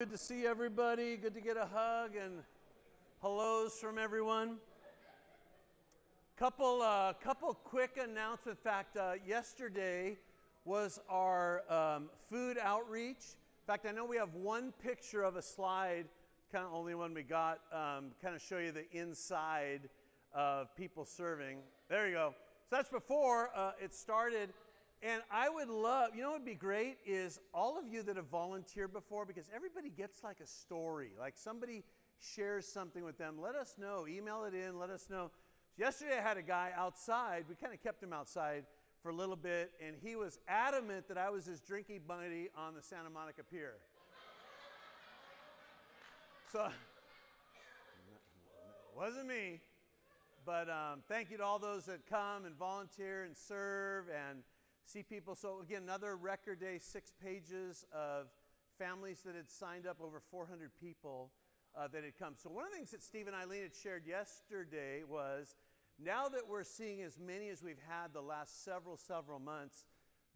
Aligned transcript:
Good 0.00 0.10
to 0.10 0.16
see 0.16 0.46
everybody. 0.46 1.16
Good 1.16 1.34
to 1.34 1.40
get 1.40 1.56
a 1.56 1.66
hug 1.74 2.14
and 2.14 2.44
hellos 3.20 3.80
from 3.80 3.98
everyone. 3.98 4.58
Couple, 6.36 6.82
uh, 6.82 7.14
couple 7.14 7.52
quick 7.52 7.98
announcements. 8.00 8.60
In 8.60 8.70
fact, 8.70 8.96
uh, 8.96 9.14
yesterday 9.26 10.16
was 10.64 11.00
our 11.08 11.64
um, 11.68 12.10
food 12.30 12.58
outreach. 12.62 13.16
In 13.16 13.66
fact, 13.66 13.86
I 13.86 13.90
know 13.90 14.04
we 14.04 14.16
have 14.18 14.34
one 14.34 14.72
picture 14.80 15.24
of 15.24 15.34
a 15.34 15.42
slide, 15.42 16.04
kind 16.52 16.64
of 16.64 16.72
only 16.72 16.94
one 16.94 17.12
we 17.12 17.24
got, 17.24 17.58
um, 17.72 18.12
kind 18.22 18.36
of 18.36 18.40
show 18.40 18.58
you 18.58 18.70
the 18.70 18.88
inside 18.92 19.88
of 20.32 20.68
people 20.76 21.04
serving. 21.04 21.58
There 21.90 22.06
you 22.06 22.14
go. 22.14 22.34
So 22.70 22.76
that's 22.76 22.90
before 22.90 23.50
uh, 23.52 23.72
it 23.82 23.92
started. 23.92 24.50
And 25.02 25.22
I 25.30 25.48
would 25.48 25.68
love, 25.68 26.10
you 26.16 26.22
know 26.22 26.30
what 26.30 26.40
would 26.40 26.46
be 26.46 26.54
great 26.54 26.98
is 27.06 27.38
all 27.54 27.78
of 27.78 27.86
you 27.86 28.02
that 28.02 28.16
have 28.16 28.26
volunteered 28.26 28.92
before, 28.92 29.24
because 29.24 29.48
everybody 29.54 29.90
gets 29.90 30.24
like 30.24 30.40
a 30.40 30.46
story, 30.46 31.12
like 31.18 31.34
somebody 31.36 31.84
shares 32.20 32.66
something 32.66 33.04
with 33.04 33.16
them. 33.16 33.36
Let 33.40 33.54
us 33.54 33.76
know. 33.78 34.06
Email 34.08 34.44
it 34.44 34.54
in, 34.54 34.78
let 34.78 34.90
us 34.90 35.06
know. 35.08 35.30
Yesterday 35.76 36.18
I 36.18 36.22
had 36.22 36.36
a 36.36 36.42
guy 36.42 36.72
outside, 36.76 37.44
we 37.48 37.54
kind 37.54 37.72
of 37.72 37.80
kept 37.80 38.02
him 38.02 38.12
outside 38.12 38.64
for 39.00 39.10
a 39.10 39.14
little 39.14 39.36
bit, 39.36 39.70
and 39.80 39.94
he 40.02 40.16
was 40.16 40.40
adamant 40.48 41.06
that 41.06 41.16
I 41.16 41.30
was 41.30 41.46
his 41.46 41.60
drinking 41.60 42.00
buddy 42.08 42.48
on 42.56 42.74
the 42.74 42.82
Santa 42.82 43.08
Monica 43.08 43.44
Pier. 43.44 43.74
so, 46.52 46.68
wasn't 48.96 49.28
me. 49.28 49.60
But 50.44 50.68
um, 50.68 51.02
thank 51.08 51.30
you 51.30 51.36
to 51.36 51.44
all 51.44 51.60
those 51.60 51.84
that 51.84 52.00
come 52.10 52.44
and 52.44 52.56
volunteer 52.56 53.22
and 53.24 53.36
serve 53.36 54.06
and 54.08 54.42
see 54.88 55.02
people. 55.02 55.34
So, 55.34 55.60
again, 55.60 55.82
another 55.82 56.16
record 56.16 56.60
day, 56.60 56.78
six 56.80 57.12
pages 57.22 57.84
of 57.92 58.28
families 58.78 59.20
that 59.26 59.34
had 59.34 59.50
signed 59.50 59.86
up, 59.86 59.98
over 60.00 60.22
400 60.30 60.70
people 60.80 61.30
uh, 61.76 61.88
that 61.88 62.04
had 62.04 62.18
come. 62.18 62.34
So, 62.36 62.48
one 62.48 62.64
of 62.64 62.70
the 62.70 62.76
things 62.76 62.90
that 62.92 63.02
Steve 63.02 63.26
and 63.26 63.36
Eileen 63.36 63.62
had 63.62 63.74
shared 63.74 64.06
yesterday 64.06 65.02
was 65.06 65.54
now 66.02 66.28
that 66.28 66.48
we're 66.48 66.64
seeing 66.64 67.02
as 67.02 67.18
many 67.18 67.50
as 67.50 67.62
we've 67.62 67.82
had 67.86 68.14
the 68.14 68.22
last 68.22 68.64
several, 68.64 68.96
several 68.96 69.38
months, 69.38 69.84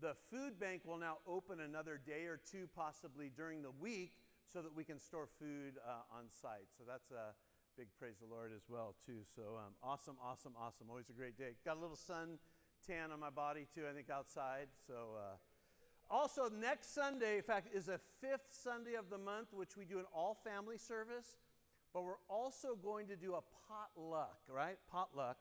the 0.00 0.14
food 0.30 0.60
bank 0.60 0.82
will 0.84 0.98
now 0.98 1.18
open 1.26 1.60
another 1.60 1.98
day 2.04 2.26
or 2.26 2.38
two, 2.50 2.68
possibly 2.76 3.30
during 3.34 3.62
the 3.62 3.70
week, 3.70 4.12
so 4.52 4.60
that 4.60 4.76
we 4.76 4.84
can 4.84 4.98
store 4.98 5.28
food 5.38 5.78
uh, 5.86 6.18
on 6.18 6.24
site. 6.28 6.68
So, 6.76 6.84
that's 6.86 7.10
a 7.10 7.32
big 7.78 7.88
praise 7.98 8.16
the 8.20 8.28
Lord 8.28 8.52
as 8.54 8.68
well, 8.68 8.96
too. 9.06 9.24
So, 9.34 9.56
um, 9.56 9.72
awesome, 9.82 10.16
awesome, 10.22 10.52
awesome. 10.60 10.88
Always 10.90 11.08
a 11.08 11.14
great 11.14 11.38
day. 11.38 11.56
Got 11.64 11.78
a 11.78 11.80
little 11.80 11.96
sun 11.96 12.36
tan 12.86 13.10
on 13.12 13.20
my 13.20 13.30
body 13.30 13.66
too, 13.74 13.82
I 13.88 13.94
think 13.94 14.10
outside. 14.10 14.68
So, 14.86 15.16
uh, 15.16 15.36
also 16.10 16.48
next 16.48 16.94
Sunday, 16.94 17.36
in 17.36 17.42
fact, 17.42 17.68
is 17.74 17.88
a 17.88 17.98
fifth 18.20 18.48
Sunday 18.50 18.94
of 18.94 19.08
the 19.10 19.18
month, 19.18 19.48
which 19.52 19.76
we 19.76 19.84
do 19.84 19.98
an 19.98 20.04
all 20.14 20.36
family 20.44 20.76
service, 20.76 21.36
but 21.94 22.04
we're 22.04 22.22
also 22.28 22.76
going 22.82 23.06
to 23.08 23.16
do 23.16 23.34
a 23.34 23.40
potluck, 23.68 24.38
right? 24.48 24.76
Potluck. 24.90 25.38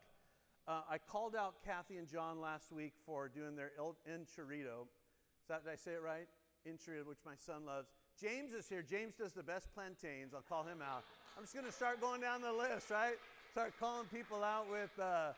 Uh, 0.67 0.81
I 0.89 0.97
called 0.97 1.35
out 1.35 1.55
Kathy 1.65 1.97
and 1.97 2.07
John 2.07 2.39
last 2.39 2.71
week 2.71 2.93
for 3.05 3.27
doing 3.27 3.55
their 3.55 3.71
enchilada. 3.79 4.83
Is 4.83 5.47
that, 5.49 5.65
did 5.65 5.73
I 5.73 5.75
say 5.75 5.91
it 5.91 6.01
right? 6.03 6.27
Enchilada, 6.67 7.05
which 7.05 7.19
my 7.25 7.35
son 7.35 7.65
loves. 7.65 7.89
James 8.21 8.53
is 8.53 8.69
here. 8.69 8.83
James 8.83 9.15
does 9.15 9.33
the 9.33 9.43
best 9.43 9.73
plantains. 9.73 10.33
I'll 10.33 10.45
call 10.47 10.63
him 10.63 10.81
out. 10.81 11.03
I'm 11.35 11.43
just 11.43 11.53
going 11.53 11.65
to 11.65 11.71
start 11.71 11.99
going 11.99 12.21
down 12.21 12.41
the 12.41 12.53
list, 12.53 12.91
right? 12.91 13.15
Start 13.51 13.73
calling 13.79 14.05
people 14.07 14.43
out 14.43 14.69
with. 14.69 14.91
Uh, 14.99 15.31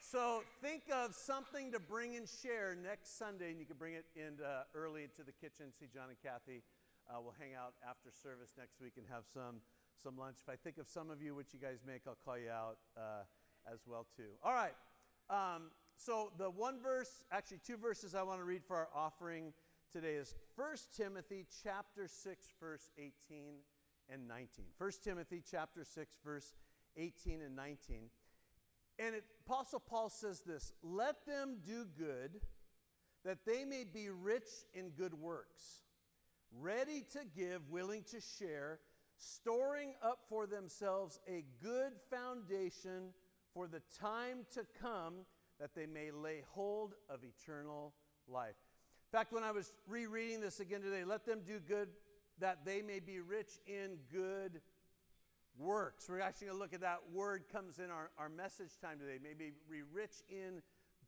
so 0.00 0.42
think 0.62 0.82
of 0.92 1.14
something 1.14 1.72
to 1.72 1.78
bring 1.78 2.16
and 2.16 2.26
share 2.26 2.74
next 2.74 3.18
Sunday, 3.18 3.50
and 3.50 3.60
you 3.60 3.66
can 3.66 3.76
bring 3.76 3.94
it 3.94 4.06
in 4.16 4.42
uh, 4.42 4.62
early 4.74 5.04
into 5.04 5.22
the 5.22 5.32
kitchen. 5.32 5.66
See 5.78 5.86
John 5.92 6.08
and 6.08 6.16
Kathy. 6.22 6.62
Uh, 7.08 7.20
we'll 7.20 7.36
hang 7.38 7.54
out 7.54 7.74
after 7.88 8.10
service 8.10 8.54
next 8.56 8.80
week 8.80 8.94
and 8.96 9.06
have 9.10 9.24
some 9.32 9.60
some 10.02 10.16
lunch. 10.16 10.36
If 10.42 10.48
I 10.48 10.56
think 10.56 10.78
of 10.78 10.88
some 10.88 11.10
of 11.10 11.20
you, 11.20 11.34
which 11.34 11.52
you 11.52 11.60
guys 11.60 11.78
make, 11.86 12.02
I'll 12.08 12.18
call 12.24 12.38
you 12.38 12.50
out 12.50 12.78
uh, 12.96 13.22
as 13.70 13.80
well 13.86 14.06
too. 14.16 14.32
All 14.42 14.54
right. 14.54 14.74
Um, 15.28 15.70
so 15.94 16.32
the 16.38 16.48
one 16.48 16.80
verse, 16.80 17.24
actually 17.30 17.60
two 17.66 17.76
verses 17.76 18.14
I 18.14 18.22
want 18.22 18.40
to 18.40 18.44
read 18.44 18.64
for 18.64 18.76
our 18.76 18.88
offering 18.94 19.52
today 19.92 20.14
is 20.14 20.34
1 20.56 20.68
Timothy 20.96 21.44
chapter 21.62 22.08
6 22.08 22.46
verse 22.58 22.90
18 22.96 23.12
and 24.08 24.26
19. 24.26 24.64
1 24.78 24.90
Timothy 25.04 25.42
chapter 25.48 25.84
6 25.84 26.16
verse 26.24 26.54
18 26.96 27.42
and 27.42 27.54
19. 27.54 28.08
And 29.00 29.14
it, 29.14 29.24
Apostle 29.46 29.80
Paul 29.80 30.10
says 30.10 30.42
this 30.42 30.72
let 30.82 31.26
them 31.26 31.56
do 31.66 31.86
good, 31.98 32.40
that 33.24 33.38
they 33.46 33.64
may 33.64 33.84
be 33.84 34.10
rich 34.10 34.48
in 34.74 34.90
good 34.90 35.14
works, 35.14 35.82
ready 36.60 37.04
to 37.12 37.20
give, 37.34 37.62
willing 37.70 38.04
to 38.10 38.20
share, 38.20 38.78
storing 39.16 39.94
up 40.02 40.20
for 40.28 40.46
themselves 40.46 41.18
a 41.26 41.44
good 41.62 41.92
foundation 42.10 43.14
for 43.54 43.66
the 43.66 43.82
time 44.00 44.46
to 44.54 44.66
come, 44.80 45.14
that 45.58 45.74
they 45.74 45.86
may 45.86 46.10
lay 46.10 46.42
hold 46.50 46.94
of 47.08 47.20
eternal 47.24 47.94
life. 48.28 48.54
In 49.12 49.18
fact, 49.18 49.32
when 49.32 49.42
I 49.42 49.50
was 49.50 49.72
rereading 49.88 50.40
this 50.40 50.60
again 50.60 50.82
today, 50.82 51.04
let 51.04 51.26
them 51.26 51.40
do 51.44 51.58
good 51.58 51.88
that 52.38 52.64
they 52.64 52.80
may 52.80 53.00
be 53.00 53.20
rich 53.20 53.58
in 53.66 53.98
good 54.12 54.60
works. 55.60 56.08
We're 56.08 56.20
actually 56.20 56.48
going 56.48 56.58
to 56.58 56.62
look 56.62 56.74
at 56.74 56.80
that 56.80 57.00
word 57.12 57.44
comes 57.52 57.78
in 57.78 57.90
our, 57.90 58.10
our 58.18 58.28
message 58.28 58.70
time 58.80 58.98
today. 58.98 59.18
Maybe 59.22 59.52
be 59.70 59.82
rich 59.92 60.22
in 60.30 60.62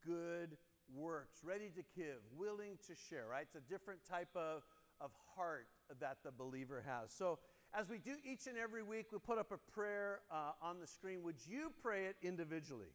good 0.06 0.56
works, 0.94 1.38
ready 1.42 1.70
to 1.70 1.82
give, 1.96 2.18
willing 2.36 2.78
to 2.86 2.94
share, 3.08 3.26
right? 3.30 3.42
It's 3.42 3.54
a 3.54 3.70
different 3.70 4.00
type 4.08 4.28
of, 4.36 4.62
of 5.00 5.10
heart 5.34 5.66
that 6.00 6.18
the 6.24 6.30
believer 6.30 6.84
has. 6.86 7.12
So, 7.12 7.38
as 7.74 7.88
we 7.88 7.96
do 7.96 8.12
each 8.22 8.46
and 8.46 8.58
every 8.58 8.82
week, 8.82 9.06
we 9.12 9.18
put 9.18 9.38
up 9.38 9.50
a 9.50 9.56
prayer 9.72 10.20
uh, 10.30 10.52
on 10.60 10.78
the 10.78 10.86
screen. 10.86 11.22
Would 11.22 11.38
you 11.48 11.72
pray 11.82 12.04
it 12.04 12.16
individually 12.22 12.92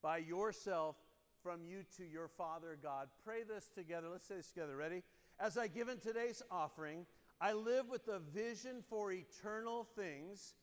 by 0.00 0.18
yourself 0.18 0.94
from 1.42 1.64
you 1.64 1.82
to 1.96 2.04
your 2.04 2.28
Father 2.28 2.78
God? 2.80 3.08
Pray 3.24 3.42
this 3.42 3.68
together. 3.74 4.06
Let's 4.08 4.24
say 4.24 4.36
this 4.36 4.50
together. 4.50 4.76
Ready? 4.76 5.02
As 5.40 5.58
I 5.58 5.66
give 5.66 5.88
in 5.88 5.98
today's 5.98 6.42
offering, 6.48 7.06
I 7.40 7.54
live 7.54 7.88
with 7.88 8.06
a 8.06 8.20
vision 8.20 8.84
for 8.88 9.10
eternal 9.10 9.88
things 9.96 10.54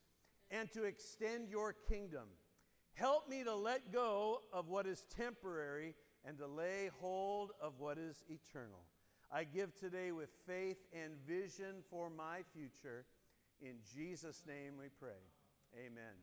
and 0.50 0.70
to 0.72 0.84
extend 0.84 1.48
your 1.48 1.72
kingdom. 1.72 2.28
Help 2.94 3.28
me 3.28 3.44
to 3.44 3.54
let 3.54 3.92
go 3.92 4.40
of 4.52 4.68
what 4.68 4.86
is 4.86 5.04
temporary 5.14 5.94
and 6.24 6.38
to 6.38 6.46
lay 6.46 6.90
hold 7.00 7.52
of 7.60 7.74
what 7.78 7.98
is 7.98 8.22
eternal. 8.28 8.84
I 9.30 9.44
give 9.44 9.78
today 9.78 10.12
with 10.12 10.30
faith 10.46 10.78
and 10.92 11.12
vision 11.26 11.82
for 11.90 12.08
my 12.08 12.40
future. 12.54 13.04
In 13.60 13.74
Jesus' 13.94 14.42
name 14.46 14.74
we 14.78 14.88
pray. 15.00 15.20
Amen. 15.74 16.14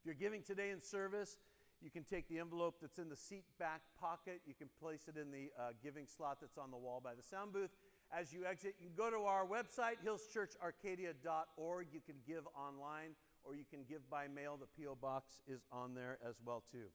If 0.00 0.06
you're 0.06 0.14
giving 0.14 0.42
today 0.42 0.70
in 0.70 0.80
service, 0.80 1.36
you 1.80 1.90
can 1.90 2.02
take 2.04 2.28
the 2.28 2.38
envelope 2.38 2.76
that's 2.80 2.98
in 2.98 3.08
the 3.08 3.16
seat 3.16 3.44
back 3.58 3.82
pocket. 4.00 4.40
You 4.46 4.54
can 4.54 4.68
place 4.80 5.02
it 5.06 5.20
in 5.20 5.30
the 5.30 5.50
uh, 5.58 5.70
giving 5.82 6.06
slot 6.06 6.38
that's 6.40 6.56
on 6.56 6.70
the 6.70 6.76
wall 6.76 7.00
by 7.02 7.14
the 7.14 7.22
sound 7.22 7.52
booth. 7.52 7.70
As 8.12 8.32
you 8.32 8.46
exit, 8.46 8.76
you 8.80 8.86
can 8.86 8.96
go 8.96 9.10
to 9.10 9.24
our 9.26 9.44
website, 9.46 9.96
hillschurcharcadia.org. 10.04 11.86
You 11.92 12.00
can 12.00 12.16
give 12.26 12.46
online 12.56 13.10
or 13.44 13.54
you 13.54 13.64
can 13.68 13.80
give 13.88 14.08
by 14.10 14.28
mail. 14.28 14.58
The 14.58 14.66
P.O. 14.66 14.96
box 14.96 15.40
is 15.46 15.62
on 15.70 15.94
there 15.94 16.18
as 16.28 16.36
well, 16.44 16.62
too. 16.70 16.86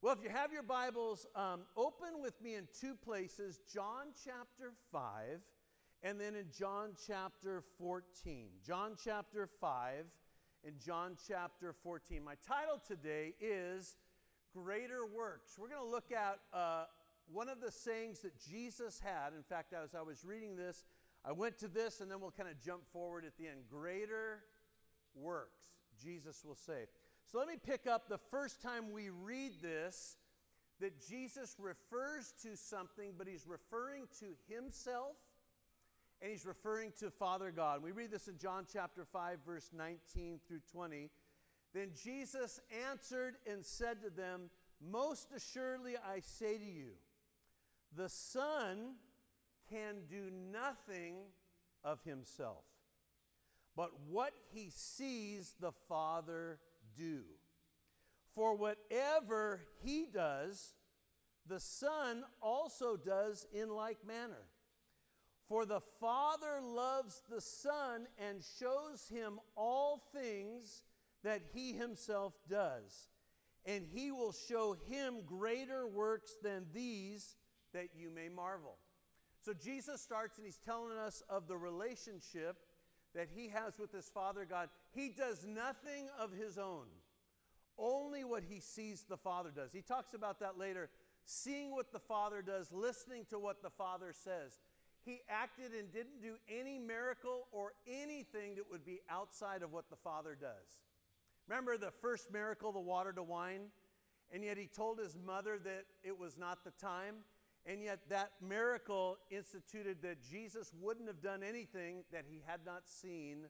Well, 0.00 0.12
if 0.12 0.22
you 0.22 0.30
have 0.30 0.52
your 0.52 0.62
Bibles, 0.62 1.26
um, 1.34 1.62
open 1.76 2.22
with 2.22 2.40
me 2.40 2.54
in 2.54 2.68
two 2.80 2.94
places 2.94 3.60
John 3.72 4.12
chapter 4.24 4.72
5 4.92 5.40
and 6.02 6.20
then 6.20 6.36
in 6.36 6.46
John 6.56 6.90
chapter 7.06 7.64
14. 7.78 8.48
John 8.64 8.92
chapter 9.02 9.48
5 9.60 10.04
and 10.64 10.78
John 10.78 11.16
chapter 11.26 11.72
14. 11.72 12.22
My 12.22 12.34
title 12.46 12.80
today 12.86 13.34
is 13.40 13.96
Greater 14.54 15.04
Works. 15.04 15.58
We're 15.58 15.68
going 15.68 15.82
to 15.82 15.90
look 15.90 16.12
at 16.12 16.38
uh, 16.52 16.84
one 17.32 17.48
of 17.48 17.60
the 17.60 17.72
sayings 17.72 18.20
that 18.20 18.38
Jesus 18.38 19.00
had. 19.00 19.32
In 19.36 19.42
fact, 19.42 19.72
as 19.72 19.94
I 19.94 20.02
was 20.02 20.24
reading 20.24 20.56
this, 20.56 20.84
I 21.24 21.32
went 21.32 21.58
to 21.58 21.68
this 21.68 22.00
and 22.00 22.10
then 22.10 22.20
we'll 22.20 22.30
kind 22.30 22.48
of 22.48 22.60
jump 22.60 22.82
forward 22.92 23.24
at 23.24 23.36
the 23.36 23.48
end. 23.48 23.62
Greater 23.68 24.44
works, 25.20 25.60
Jesus 26.02 26.44
will 26.44 26.56
say. 26.56 26.86
So 27.30 27.38
let 27.38 27.48
me 27.48 27.56
pick 27.62 27.86
up 27.86 28.08
the 28.08 28.18
first 28.30 28.62
time 28.62 28.92
we 28.92 29.10
read 29.10 29.60
this 29.60 30.16
that 30.80 31.06
Jesus 31.08 31.56
refers 31.58 32.32
to 32.42 32.56
something, 32.56 33.12
but 33.18 33.26
he's 33.26 33.46
referring 33.46 34.04
to 34.20 34.26
himself 34.48 35.16
and 36.20 36.30
he's 36.30 36.46
referring 36.46 36.92
to 37.00 37.10
Father 37.10 37.50
God. 37.50 37.82
We 37.82 37.92
read 37.92 38.10
this 38.10 38.28
in 38.28 38.38
John 38.38 38.66
chapter 38.72 39.04
5, 39.04 39.38
verse 39.46 39.70
19 39.76 40.40
through 40.46 40.60
20. 40.72 41.10
Then 41.74 41.90
Jesus 42.02 42.60
answered 42.90 43.36
and 43.50 43.64
said 43.64 44.02
to 44.02 44.10
them, 44.10 44.50
Most 44.80 45.28
assuredly 45.36 45.96
I 45.96 46.20
say 46.20 46.58
to 46.58 46.64
you, 46.64 46.92
the 47.96 48.08
Son 48.08 48.94
can 49.70 49.96
do 50.08 50.30
nothing 50.52 51.16
of 51.84 52.02
himself 52.04 52.64
but 53.78 53.92
what 54.10 54.32
he 54.52 54.70
sees 54.74 55.54
the 55.60 55.70
Father 55.88 56.58
do. 56.96 57.20
For 58.34 58.56
whatever 58.56 59.60
he 59.84 60.08
does, 60.12 60.74
the 61.46 61.60
Son 61.60 62.24
also 62.42 62.96
does 62.96 63.46
in 63.52 63.68
like 63.68 64.04
manner. 64.04 64.48
For 65.48 65.64
the 65.64 65.80
Father 66.00 66.60
loves 66.60 67.22
the 67.30 67.40
Son 67.40 68.08
and 68.18 68.42
shows 68.58 69.08
him 69.08 69.38
all 69.56 70.02
things 70.12 70.82
that 71.22 71.42
he 71.54 71.72
himself 71.72 72.34
does. 72.50 73.10
And 73.64 73.84
he 73.94 74.10
will 74.10 74.32
show 74.32 74.76
him 74.88 75.18
greater 75.24 75.86
works 75.86 76.32
than 76.42 76.66
these 76.74 77.36
that 77.72 77.90
you 77.94 78.10
may 78.10 78.28
marvel. 78.28 78.78
So 79.40 79.52
Jesus 79.54 80.00
starts 80.02 80.36
and 80.36 80.44
he's 80.44 80.58
telling 80.58 80.98
us 80.98 81.22
of 81.30 81.46
the 81.46 81.56
relationship 81.56 82.56
that 83.14 83.28
he 83.34 83.48
has 83.48 83.78
with 83.78 83.92
his 83.92 84.08
Father 84.08 84.46
God. 84.48 84.68
He 84.90 85.08
does 85.08 85.46
nothing 85.46 86.08
of 86.18 86.32
his 86.32 86.58
own, 86.58 86.86
only 87.78 88.24
what 88.24 88.42
he 88.48 88.60
sees 88.60 89.04
the 89.08 89.16
Father 89.16 89.50
does. 89.54 89.72
He 89.72 89.82
talks 89.82 90.14
about 90.14 90.40
that 90.40 90.58
later 90.58 90.90
seeing 91.24 91.70
what 91.70 91.92
the 91.92 91.98
Father 91.98 92.40
does, 92.40 92.72
listening 92.72 93.26
to 93.28 93.38
what 93.38 93.62
the 93.62 93.70
Father 93.70 94.12
says. 94.12 94.60
He 95.04 95.20
acted 95.28 95.72
and 95.78 95.92
didn't 95.92 96.22
do 96.22 96.36
any 96.48 96.78
miracle 96.78 97.48
or 97.52 97.72
anything 97.86 98.56
that 98.56 98.70
would 98.70 98.84
be 98.84 99.00
outside 99.10 99.62
of 99.62 99.72
what 99.72 99.90
the 99.90 99.96
Father 99.96 100.36
does. 100.38 100.82
Remember 101.46 101.76
the 101.76 101.90
first 101.90 102.32
miracle, 102.32 102.72
the 102.72 102.80
water 102.80 103.12
to 103.12 103.22
wine? 103.22 103.66
And 104.32 104.44
yet 104.44 104.58
he 104.58 104.66
told 104.66 104.98
his 104.98 105.16
mother 105.24 105.58
that 105.64 105.84
it 106.02 106.18
was 106.18 106.36
not 106.36 106.64
the 106.64 106.72
time. 106.72 107.16
And 107.66 107.82
yet 107.82 108.00
that 108.08 108.32
miracle 108.40 109.18
instituted 109.30 110.02
that 110.02 110.22
Jesus 110.22 110.72
wouldn't 110.80 111.06
have 111.06 111.20
done 111.20 111.42
anything 111.42 112.04
that 112.12 112.24
he 112.28 112.42
had 112.46 112.60
not 112.64 112.88
seen 112.88 113.46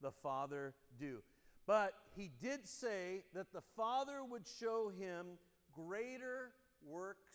the 0.00 0.12
Father 0.12 0.74
do. 0.98 1.22
But 1.66 1.94
he 2.14 2.30
did 2.40 2.68
say 2.68 3.24
that 3.34 3.52
the 3.52 3.62
Father 3.76 4.22
would 4.22 4.46
show 4.60 4.88
him 4.96 5.38
greater 5.72 6.52
works 6.86 7.32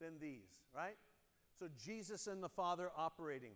than 0.00 0.18
these, 0.20 0.60
right? 0.74 0.96
So 1.58 1.66
Jesus 1.84 2.26
and 2.26 2.42
the 2.42 2.48
Father 2.48 2.90
operating. 2.96 3.52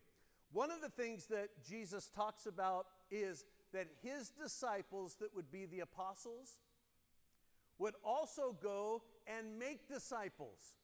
One 0.52 0.70
of 0.70 0.80
the 0.80 0.88
things 0.88 1.26
that 1.26 1.48
Jesus 1.68 2.10
talks 2.14 2.46
about 2.46 2.86
is 3.10 3.44
that 3.72 3.86
his 4.02 4.30
disciples, 4.30 5.16
that 5.20 5.34
would 5.34 5.50
be 5.50 5.66
the 5.66 5.80
apostles, 5.80 6.58
would 7.78 7.94
also 8.04 8.56
go 8.62 9.02
and 9.26 9.58
make 9.58 9.88
disciples. 9.88 10.74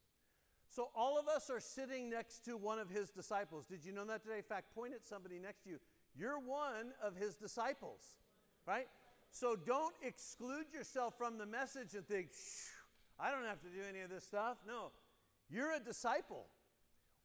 So 0.73 0.89
all 0.95 1.19
of 1.19 1.27
us 1.27 1.51
are 1.51 1.59
sitting 1.59 2.09
next 2.09 2.45
to 2.45 2.57
one 2.57 2.79
of 2.79 2.89
his 2.89 3.11
disciples. 3.11 3.67
Did 3.67 3.85
you 3.85 3.91
know 3.91 4.05
that 4.05 4.23
today? 4.23 4.37
In 4.37 4.43
fact, 4.43 4.73
point 4.73 4.93
at 4.95 5.05
somebody 5.05 5.37
next 5.37 5.65
to 5.65 5.69
you. 5.69 5.79
You're 6.17 6.39
one 6.39 6.93
of 7.03 7.15
his 7.15 7.35
disciples, 7.35 8.01
right? 8.65 8.87
So 9.29 9.55
don't 9.55 9.93
exclude 10.01 10.65
yourself 10.73 11.13
from 11.15 11.37
the 11.37 11.45
message 11.45 11.93
and 11.93 12.07
think, 12.07 12.29
I 13.19 13.29
don't 13.29 13.45
have 13.45 13.61
to 13.61 13.67
do 13.67 13.81
any 13.87 14.01
of 14.01 14.09
this 14.09 14.23
stuff. 14.23 14.57
No, 14.67 14.89
you're 15.47 15.73
a 15.73 15.79
disciple. 15.79 16.47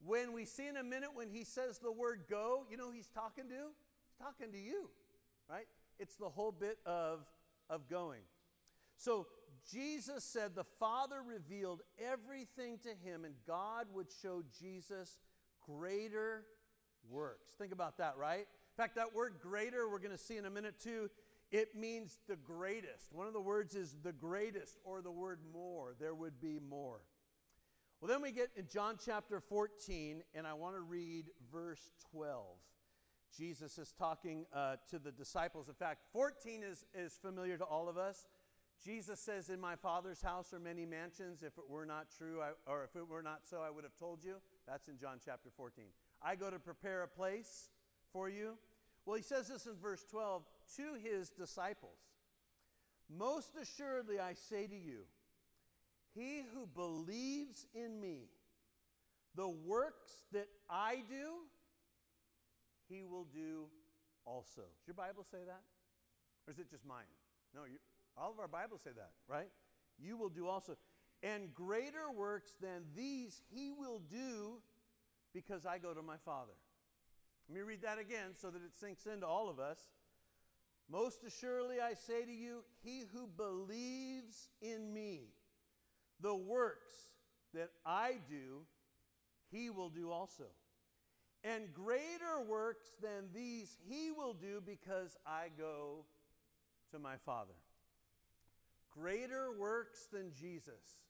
When 0.04 0.34
we 0.34 0.44
see 0.44 0.68
in 0.68 0.76
a 0.76 0.84
minute 0.84 1.10
when 1.14 1.30
he 1.30 1.44
says 1.44 1.78
the 1.78 1.90
word 1.90 2.24
go, 2.28 2.66
you 2.70 2.76
know 2.76 2.90
he's 2.90 3.08
talking 3.08 3.44
to? 3.48 3.54
He's 3.54 4.18
talking 4.20 4.52
to 4.52 4.58
you, 4.58 4.90
right? 5.48 5.66
It's 5.98 6.16
the 6.16 6.28
whole 6.28 6.52
bit 6.52 6.76
of, 6.84 7.20
of 7.70 7.88
going. 7.88 8.20
So 8.98 9.26
Jesus 9.70 10.24
said 10.24 10.54
the 10.54 10.64
Father 10.78 11.22
revealed 11.22 11.82
everything 11.98 12.78
to 12.78 12.88
him, 12.88 13.24
and 13.24 13.34
God 13.46 13.86
would 13.92 14.08
show 14.22 14.42
Jesus 14.58 15.18
greater 15.66 16.44
works. 17.08 17.54
Think 17.58 17.72
about 17.72 17.98
that, 17.98 18.16
right? 18.16 18.40
In 18.40 18.76
fact, 18.76 18.96
that 18.96 19.14
word 19.14 19.34
greater, 19.40 19.88
we're 19.88 19.98
going 19.98 20.12
to 20.12 20.18
see 20.18 20.36
in 20.36 20.46
a 20.46 20.50
minute 20.50 20.80
too, 20.82 21.10
it 21.50 21.74
means 21.74 22.18
the 22.28 22.36
greatest. 22.36 23.12
One 23.12 23.26
of 23.26 23.32
the 23.32 23.40
words 23.40 23.74
is 23.74 23.96
the 24.02 24.12
greatest, 24.12 24.78
or 24.84 25.02
the 25.02 25.10
word 25.10 25.40
more. 25.52 25.94
There 25.98 26.14
would 26.14 26.40
be 26.40 26.58
more. 26.58 27.00
Well, 28.00 28.08
then 28.08 28.22
we 28.22 28.30
get 28.30 28.50
in 28.56 28.66
John 28.68 28.96
chapter 29.04 29.40
14, 29.40 30.22
and 30.34 30.46
I 30.46 30.54
want 30.54 30.76
to 30.76 30.80
read 30.80 31.26
verse 31.52 31.90
12. 32.12 32.44
Jesus 33.36 33.78
is 33.78 33.92
talking 33.98 34.46
uh, 34.54 34.76
to 34.90 34.98
the 34.98 35.10
disciples. 35.10 35.68
In 35.68 35.74
fact, 35.74 36.02
14 36.12 36.62
is, 36.62 36.84
is 36.94 37.18
familiar 37.20 37.58
to 37.58 37.64
all 37.64 37.88
of 37.88 37.98
us. 37.98 38.26
Jesus 38.84 39.18
says, 39.18 39.50
In 39.50 39.60
my 39.60 39.76
Father's 39.76 40.22
house 40.22 40.52
are 40.52 40.60
many 40.60 40.86
mansions. 40.86 41.42
If 41.42 41.58
it 41.58 41.68
were 41.68 41.86
not 41.86 42.06
true, 42.16 42.40
I, 42.40 42.50
or 42.70 42.84
if 42.84 42.94
it 42.96 43.08
were 43.08 43.22
not 43.22 43.40
so, 43.44 43.60
I 43.60 43.70
would 43.70 43.84
have 43.84 43.96
told 43.96 44.24
you. 44.24 44.36
That's 44.66 44.88
in 44.88 44.98
John 44.98 45.18
chapter 45.24 45.50
14. 45.56 45.84
I 46.22 46.36
go 46.36 46.50
to 46.50 46.58
prepare 46.58 47.02
a 47.02 47.08
place 47.08 47.70
for 48.12 48.28
you. 48.28 48.56
Well, 49.04 49.16
he 49.16 49.22
says 49.22 49.48
this 49.48 49.66
in 49.66 49.74
verse 49.80 50.04
12 50.10 50.42
to 50.76 50.82
his 51.02 51.30
disciples 51.30 51.98
Most 53.08 53.56
assuredly, 53.60 54.20
I 54.20 54.34
say 54.34 54.66
to 54.66 54.76
you, 54.76 55.00
he 56.14 56.42
who 56.54 56.66
believes 56.66 57.66
in 57.74 58.00
me, 58.00 58.28
the 59.34 59.48
works 59.48 60.24
that 60.32 60.48
I 60.68 61.02
do, 61.08 61.46
he 62.88 63.04
will 63.04 63.26
do 63.32 63.66
also. 64.24 64.62
Does 64.62 64.86
your 64.86 64.94
Bible 64.94 65.24
say 65.24 65.38
that? 65.46 65.62
Or 66.46 66.52
is 66.52 66.58
it 66.58 66.70
just 66.70 66.84
mine? 66.86 67.08
No, 67.54 67.64
you, 67.64 67.78
all 68.20 68.32
of 68.32 68.38
our 68.38 68.48
Bibles 68.48 68.80
say 68.82 68.90
that, 68.96 69.10
right? 69.28 69.48
You 69.98 70.16
will 70.16 70.28
do 70.28 70.46
also. 70.46 70.76
And 71.22 71.52
greater 71.54 72.10
works 72.14 72.52
than 72.60 72.84
these 72.96 73.42
he 73.50 73.70
will 73.70 74.00
do 74.10 74.58
because 75.34 75.66
I 75.66 75.78
go 75.78 75.92
to 75.94 76.02
my 76.02 76.16
Father. 76.24 76.52
Let 77.48 77.56
me 77.56 77.62
read 77.62 77.82
that 77.82 77.98
again 77.98 78.34
so 78.36 78.50
that 78.50 78.62
it 78.62 78.76
sinks 78.78 79.06
into 79.06 79.26
all 79.26 79.48
of 79.48 79.58
us. 79.58 79.78
Most 80.90 81.24
assuredly, 81.24 81.80
I 81.80 81.94
say 81.94 82.24
to 82.24 82.32
you, 82.32 82.62
he 82.82 83.04
who 83.12 83.26
believes 83.36 84.48
in 84.62 84.92
me, 84.92 85.28
the 86.20 86.34
works 86.34 86.96
that 87.54 87.70
I 87.84 88.16
do, 88.28 88.62
he 89.50 89.70
will 89.70 89.90
do 89.90 90.10
also. 90.10 90.44
And 91.44 91.72
greater 91.72 92.40
works 92.48 92.86
than 93.02 93.28
these 93.34 93.76
he 93.88 94.10
will 94.10 94.34
do 94.34 94.62
because 94.64 95.16
I 95.26 95.48
go 95.56 96.04
to 96.92 96.98
my 96.98 97.16
Father. 97.24 97.54
Greater 99.00 99.52
works 99.58 100.08
than 100.12 100.32
Jesus. 100.32 101.04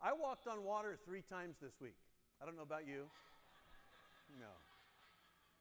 I 0.00 0.12
walked 0.12 0.46
on 0.46 0.64
water 0.64 0.96
three 1.04 1.22
times 1.22 1.56
this 1.60 1.80
week. 1.80 1.96
I 2.40 2.46
don't 2.46 2.56
know 2.56 2.62
about 2.62 2.86
you. 2.86 3.04
No. 4.38 4.52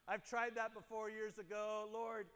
I've 0.07 0.23
tried 0.23 0.55
that 0.55 0.73
before 0.73 1.09
years 1.09 1.37
ago. 1.37 1.87
Lord, 1.93 2.27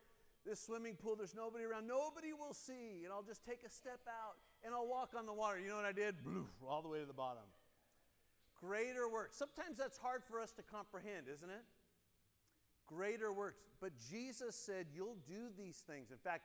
this 0.45 0.59
swimming 0.59 0.95
pool, 0.95 1.15
there's 1.15 1.35
nobody 1.35 1.65
around. 1.65 1.87
Nobody 1.87 2.33
will 2.33 2.53
see. 2.53 3.03
And 3.03 3.11
I'll 3.11 3.23
just 3.23 3.43
take 3.45 3.59
a 3.65 3.69
step 3.69 4.01
out 4.07 4.37
and 4.63 4.73
I'll 4.73 4.87
walk 4.87 5.11
on 5.17 5.25
the 5.25 5.33
water. 5.33 5.59
You 5.59 5.69
know 5.69 5.77
what 5.77 5.85
I 5.85 5.91
did? 5.91 6.15
Bloof, 6.23 6.47
all 6.67 6.81
the 6.81 6.89
way 6.89 6.99
to 6.99 7.05
the 7.05 7.13
bottom. 7.13 7.43
Greater 8.59 9.09
works. 9.09 9.37
Sometimes 9.37 9.77
that's 9.77 9.97
hard 9.97 10.23
for 10.23 10.39
us 10.39 10.51
to 10.53 10.63
comprehend, 10.63 11.27
isn't 11.31 11.49
it? 11.49 11.63
Greater 12.87 13.31
works. 13.33 13.57
But 13.81 13.91
Jesus 14.09 14.55
said, 14.55 14.87
You'll 14.93 15.17
do 15.27 15.49
these 15.57 15.83
things. 15.87 16.11
In 16.11 16.17
fact, 16.17 16.43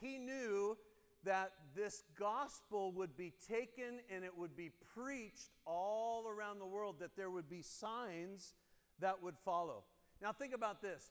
he 0.00 0.18
knew 0.18 0.76
that 1.24 1.52
this 1.74 2.02
gospel 2.18 2.92
would 2.92 3.16
be 3.16 3.32
taken 3.48 4.00
and 4.14 4.24
it 4.24 4.36
would 4.36 4.56
be 4.56 4.70
preached 4.94 5.50
all 5.66 6.26
around 6.28 6.58
the 6.58 6.66
world, 6.66 6.96
that 7.00 7.16
there 7.16 7.30
would 7.30 7.48
be 7.48 7.62
signs 7.62 8.54
that 8.98 9.22
would 9.22 9.36
follow. 9.44 9.84
Now, 10.20 10.32
think 10.32 10.54
about 10.54 10.82
this 10.82 11.10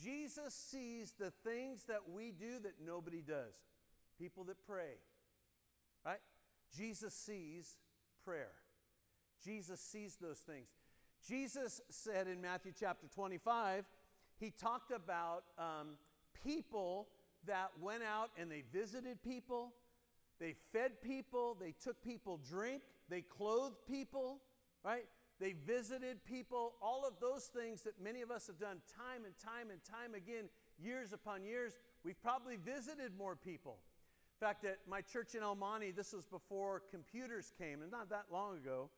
Jesus 0.00 0.54
sees 0.54 1.12
the 1.18 1.32
things 1.44 1.84
that 1.88 2.00
we 2.12 2.32
do 2.32 2.58
that 2.62 2.74
nobody 2.84 3.20
does. 3.20 3.54
People 4.18 4.44
that 4.44 4.56
pray, 4.66 4.98
right? 6.04 6.20
Jesus 6.76 7.14
sees 7.14 7.76
prayer. 8.24 8.52
Jesus 9.44 9.80
sees 9.80 10.16
those 10.20 10.38
things. 10.38 10.68
Jesus 11.26 11.80
said 11.90 12.28
in 12.28 12.40
Matthew 12.40 12.72
chapter 12.78 13.06
25, 13.08 13.84
he 14.38 14.50
talked 14.50 14.92
about 14.92 15.44
um, 15.58 15.96
people 16.44 17.08
that 17.46 17.70
went 17.80 18.02
out 18.02 18.30
and 18.38 18.50
they 18.50 18.62
visited 18.72 19.22
people, 19.22 19.72
they 20.40 20.54
fed 20.72 21.00
people, 21.02 21.56
they 21.60 21.74
took 21.82 22.02
people 22.02 22.40
drink, 22.48 22.82
they 23.08 23.20
clothed 23.22 23.76
people, 23.88 24.40
right? 24.84 25.04
They 25.40 25.54
visited 25.66 26.24
people, 26.24 26.74
all 26.80 27.06
of 27.06 27.14
those 27.20 27.44
things 27.46 27.82
that 27.82 28.00
many 28.00 28.22
of 28.22 28.30
us 28.30 28.46
have 28.46 28.58
done 28.58 28.80
time 28.96 29.24
and 29.24 29.34
time 29.38 29.70
and 29.70 29.80
time 29.84 30.14
again, 30.14 30.48
years 30.78 31.12
upon 31.12 31.44
years. 31.44 31.78
We've 32.04 32.20
probably 32.22 32.56
visited 32.56 33.16
more 33.16 33.36
people. 33.36 33.78
In 34.40 34.46
fact, 34.46 34.64
at 34.64 34.78
my 34.88 35.00
church 35.00 35.34
in 35.34 35.42
El 35.42 35.54
Monte, 35.54 35.92
this 35.92 36.12
was 36.12 36.26
before 36.26 36.82
computers 36.90 37.52
came, 37.58 37.82
and 37.82 37.90
not 37.90 38.10
that 38.10 38.26
long 38.32 38.56
ago, 38.56 38.90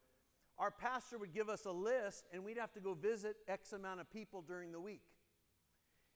our 0.59 0.71
pastor 0.71 1.19
would 1.19 1.35
give 1.35 1.49
us 1.49 1.65
a 1.65 1.73
list, 1.73 2.25
and 2.33 2.45
we'd 2.45 2.59
have 2.59 2.73
to 2.73 2.81
go 2.81 2.95
visit 2.95 3.37
X 3.49 3.73
amount 3.73 4.01
of 4.01 4.11
people 4.11 4.41
during 4.41 4.73
the 4.73 4.81
week. 4.81 5.03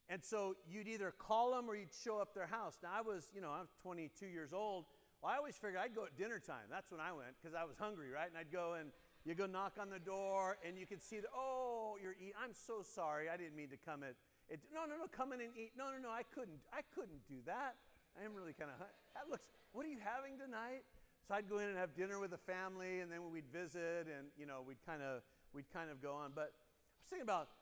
And 0.08 0.24
so 0.24 0.56
you'd 0.70 0.88
either 0.88 1.12
call 1.12 1.52
them 1.52 1.68
or 1.68 1.76
you'd 1.76 1.92
show 1.92 2.18
up 2.18 2.34
their 2.34 2.46
house. 2.46 2.78
Now, 2.82 2.90
I 2.96 3.02
was, 3.02 3.30
you 3.34 3.40
know, 3.40 3.50
I'm 3.50 3.68
22 3.82 4.26
years 4.26 4.52
old. 4.52 4.86
Well, 5.22 5.32
I 5.32 5.36
always 5.36 5.56
figured 5.56 5.80
I'd 5.82 5.94
go 5.94 6.04
at 6.04 6.16
dinner 6.16 6.38
time. 6.38 6.70
That's 6.70 6.90
when 6.90 7.00
I 7.00 7.12
went 7.12 7.36
because 7.40 7.54
I 7.54 7.64
was 7.64 7.76
hungry, 7.76 8.10
right? 8.10 8.28
And 8.28 8.38
I'd 8.38 8.52
go 8.52 8.74
and 8.74 8.90
you 9.28 9.34
go 9.34 9.44
knock 9.44 9.76
on 9.76 9.90
the 9.90 9.98
door, 9.98 10.56
and 10.64 10.78
you 10.78 10.86
could 10.86 11.02
see 11.02 11.20
that, 11.20 11.28
oh, 11.36 11.98
you're 12.00 12.16
eating. 12.16 12.32
I'm 12.40 12.54
so 12.54 12.80
sorry. 12.80 13.28
I 13.28 13.36
didn't 13.36 13.56
mean 13.56 13.68
to 13.68 13.76
come 13.76 14.02
at 14.02 14.16
it. 14.48 14.60
No, 14.72 14.88
no, 14.88 14.96
no, 14.96 15.04
come 15.10 15.36
in 15.36 15.44
and 15.44 15.52
eat. 15.52 15.72
No, 15.76 15.92
no, 15.92 15.98
no, 16.00 16.08
I 16.08 16.22
couldn't. 16.22 16.64
I 16.72 16.80
couldn't 16.94 17.20
do 17.28 17.44
that. 17.44 17.76
I 18.16 18.24
am 18.24 18.32
really 18.32 18.54
kind 18.56 18.70
of, 18.72 18.80
that 18.80 19.28
looks, 19.28 19.44
what 19.72 19.84
are 19.84 19.92
you 19.92 20.00
having 20.00 20.38
tonight? 20.38 20.80
So 21.26 21.34
I'd 21.34 21.44
go 21.44 21.58
in 21.58 21.68
and 21.68 21.76
have 21.76 21.92
dinner 21.92 22.16
with 22.18 22.30
the 22.30 22.40
family, 22.40 23.00
and 23.04 23.12
then 23.12 23.20
we'd 23.28 23.52
visit, 23.52 24.08
and, 24.08 24.32
you 24.38 24.46
know, 24.46 24.64
we'd 24.64 24.80
kind 24.86 25.02
of, 25.02 25.20
we'd 25.52 25.68
kind 25.74 25.90
of 25.90 26.00
go 26.00 26.16
on. 26.16 26.32
But 26.32 26.56
I 26.56 27.04
was 27.04 27.10
thinking 27.10 27.28
about 27.28 27.52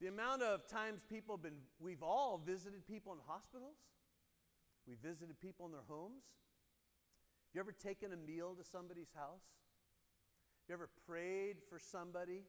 The 0.00 0.06
amount 0.06 0.42
of 0.42 0.66
times 0.68 1.02
people 1.08 1.36
have 1.36 1.42
been, 1.42 1.60
we've 1.80 2.02
all 2.02 2.40
visited 2.44 2.86
people 2.86 3.12
in 3.12 3.18
hospitals. 3.26 3.76
We 4.86 4.94
visited 5.02 5.40
people 5.40 5.66
in 5.66 5.72
their 5.72 5.86
homes. 5.88 6.22
Have 6.22 7.54
You 7.54 7.60
ever 7.60 7.72
taken 7.72 8.12
a 8.12 8.16
meal 8.16 8.54
to 8.54 8.64
somebody's 8.64 9.10
house? 9.14 9.42
Have 10.62 10.68
You 10.68 10.74
ever 10.74 10.88
prayed 11.06 11.56
for 11.68 11.78
somebody 11.78 12.44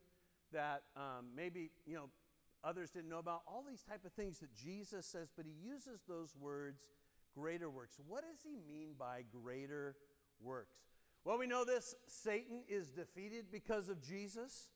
that 0.53 0.83
um, 0.95 1.27
maybe, 1.35 1.71
you 1.85 1.95
know, 1.95 2.09
others 2.63 2.91
didn't 2.91 3.09
know 3.09 3.19
about? 3.19 3.41
All 3.47 3.65
these 3.67 3.81
type 3.81 4.05
of 4.05 4.13
things 4.13 4.39
that 4.39 4.53
Jesus 4.53 5.07
says, 5.07 5.29
but 5.35 5.45
he 5.45 5.53
uses 5.67 6.01
those 6.07 6.35
words, 6.39 6.83
greater 7.33 7.69
works. 7.69 7.99
What 8.07 8.21
does 8.21 8.41
he 8.43 8.57
mean 8.71 8.93
by 8.97 9.23
greater 9.31 9.95
works? 10.39 10.77
Well, 11.25 11.37
we 11.37 11.47
know 11.47 11.65
this 11.65 11.95
Satan 12.07 12.63
is 12.67 12.89
defeated 12.89 13.45
because 13.51 13.89
of 13.89 14.01
Jesus. 14.01 14.69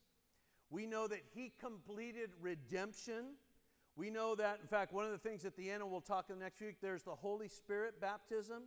We 0.74 0.86
know 0.86 1.06
that 1.06 1.20
he 1.32 1.52
completed 1.60 2.30
redemption. 2.40 3.36
We 3.94 4.10
know 4.10 4.34
that, 4.34 4.58
in 4.60 4.66
fact, 4.66 4.92
one 4.92 5.04
of 5.04 5.12
the 5.12 5.18
things 5.18 5.44
at 5.44 5.56
the 5.56 5.70
end, 5.70 5.82
and 5.82 5.90
we'll 5.92 6.00
talk 6.00 6.30
in 6.30 6.36
the 6.36 6.42
next 6.42 6.60
week, 6.60 6.78
there's 6.82 7.04
the 7.04 7.14
Holy 7.14 7.46
Spirit 7.46 8.00
baptism. 8.00 8.64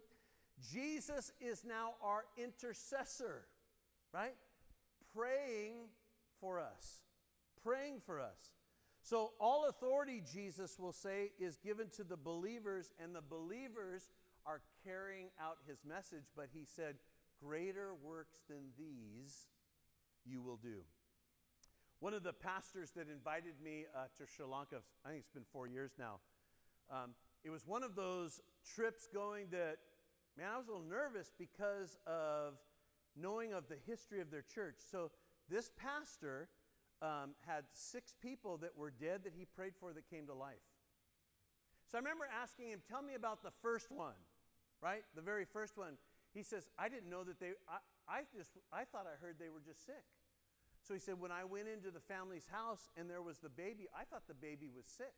Jesus 0.71 1.33
is 1.41 1.65
now 1.65 1.95
our 2.01 2.23
intercessor, 2.37 3.43
right? 4.13 4.35
Praying 5.13 5.73
for 6.39 6.61
us. 6.61 7.01
Praying 7.61 7.99
for 8.05 8.21
us. 8.21 8.53
So, 9.01 9.33
all 9.37 9.65
authority, 9.65 10.23
Jesus 10.31 10.79
will 10.79 10.93
say, 10.93 11.31
is 11.37 11.57
given 11.57 11.89
to 11.97 12.05
the 12.05 12.15
believers, 12.15 12.93
and 13.03 13.13
the 13.13 13.21
believers 13.21 14.11
are 14.45 14.61
carrying 14.85 15.27
out 15.41 15.57
his 15.67 15.79
message. 15.85 16.23
But 16.37 16.47
he 16.53 16.63
said, 16.63 16.95
Greater 17.43 17.89
works 18.01 18.37
than 18.47 18.71
these 18.77 19.47
you 20.25 20.41
will 20.41 20.55
do. 20.55 20.83
One 21.99 22.13
of 22.13 22.21
the 22.21 22.33
pastors 22.33 22.91
that 22.91 23.07
invited 23.09 23.55
me 23.63 23.85
uh, 23.95 24.05
to 24.19 24.31
Sri 24.31 24.45
Lanka, 24.45 24.77
I 25.03 25.09
think 25.09 25.21
it's 25.21 25.33
been 25.33 25.47
four 25.51 25.67
years 25.67 25.91
now, 25.97 26.19
um, 26.91 27.11
it 27.43 27.49
was 27.49 27.65
one 27.65 27.81
of 27.81 27.95
those 27.95 28.39
trips 28.75 29.07
going 29.11 29.47
that, 29.51 29.77
man, 30.37 30.47
I 30.53 30.57
was 30.57 30.67
a 30.67 30.71
little 30.71 30.87
nervous 30.87 31.31
because 31.37 31.97
of 32.05 32.53
knowing 33.15 33.53
of 33.53 33.67
the 33.67 33.77
history 33.87 34.21
of 34.21 34.29
their 34.29 34.43
church. 34.43 34.75
So 34.91 35.09
this 35.49 35.71
pastor 35.75 36.49
um, 37.01 37.31
had 37.47 37.63
six 37.73 38.13
people 38.21 38.57
that 38.57 38.77
were 38.77 38.91
dead 38.91 39.21
that 39.23 39.33
he 39.35 39.45
prayed 39.45 39.73
for 39.79 39.91
that 39.93 40.07
came 40.09 40.27
to 40.27 40.35
life. 40.35 40.61
So 41.91 41.97
I 41.97 42.01
remember 42.01 42.25
asking 42.29 42.69
him, 42.69 42.81
Tell 42.87 43.01
me 43.01 43.15
about 43.15 43.41
the 43.41 43.51
first 43.61 43.91
one, 43.91 44.19
right? 44.81 45.03
The 45.15 45.21
very 45.21 45.45
first 45.45 45.77
one. 45.77 45.93
He 46.33 46.43
says, 46.43 46.69
I 46.77 46.89
didn't 46.89 47.09
know 47.09 47.23
that 47.23 47.39
they, 47.39 47.51
I, 47.67 47.79
I 48.07 48.21
just, 48.35 48.51
I 48.71 48.83
thought 48.83 49.07
I 49.07 49.17
heard 49.19 49.37
they 49.39 49.49
were 49.49 49.63
just 49.65 49.85
sick. 49.85 50.03
So 50.87 50.93
he 50.93 51.01
said, 51.01 51.19
when 51.19 51.31
I 51.31 51.43
went 51.43 51.67
into 51.67 51.91
the 51.91 51.99
family's 51.99 52.47
house 52.49 52.87
and 52.95 53.09
there 53.09 53.21
was 53.21 53.39
the 53.39 53.49
baby, 53.49 53.91
I 53.91 54.05
thought 54.05 54.23
the 54.27 54.33
baby 54.39 54.69
was 54.73 54.85
sick. 54.85 55.11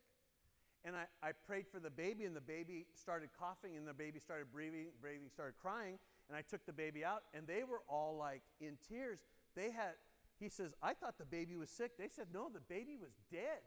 And 0.84 0.96
I, 0.96 1.06
I 1.22 1.32
prayed 1.46 1.68
for 1.68 1.80
the 1.80 1.92
baby, 1.92 2.24
and 2.24 2.34
the 2.34 2.42
baby 2.42 2.88
started 2.96 3.30
coughing, 3.38 3.76
and 3.76 3.86
the 3.86 3.94
baby 3.94 4.18
started 4.18 4.48
breathing, 4.52 4.88
breathing, 5.02 5.30
started 5.30 5.56
crying. 5.62 6.00
And 6.28 6.38
I 6.38 6.42
took 6.42 6.66
the 6.66 6.74
baby 6.74 7.04
out, 7.06 7.24
and 7.36 7.46
they 7.46 7.64
were 7.64 7.84
all 7.88 8.16
like 8.18 8.42
in 8.62 8.78
tears. 8.88 9.20
They 9.56 9.70
had, 9.70 10.00
he 10.40 10.50
says, 10.50 10.74
I 10.82 10.94
thought 10.94 11.20
the 11.20 11.26
baby 11.26 11.56
was 11.58 11.70
sick. 11.70 11.98
They 12.00 12.08
said, 12.08 12.28
no, 12.34 12.50
the 12.50 12.62
baby 12.62 12.96
was 13.00 13.12
dead. 13.30 13.62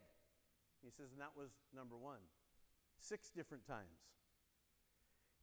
He 0.83 0.91
says, 0.91 1.13
and 1.13 1.21
that 1.21 1.37
was 1.37 1.51
number 1.77 1.97
one. 1.97 2.25
Six 2.99 3.31
different 3.31 3.67
times. 3.67 4.01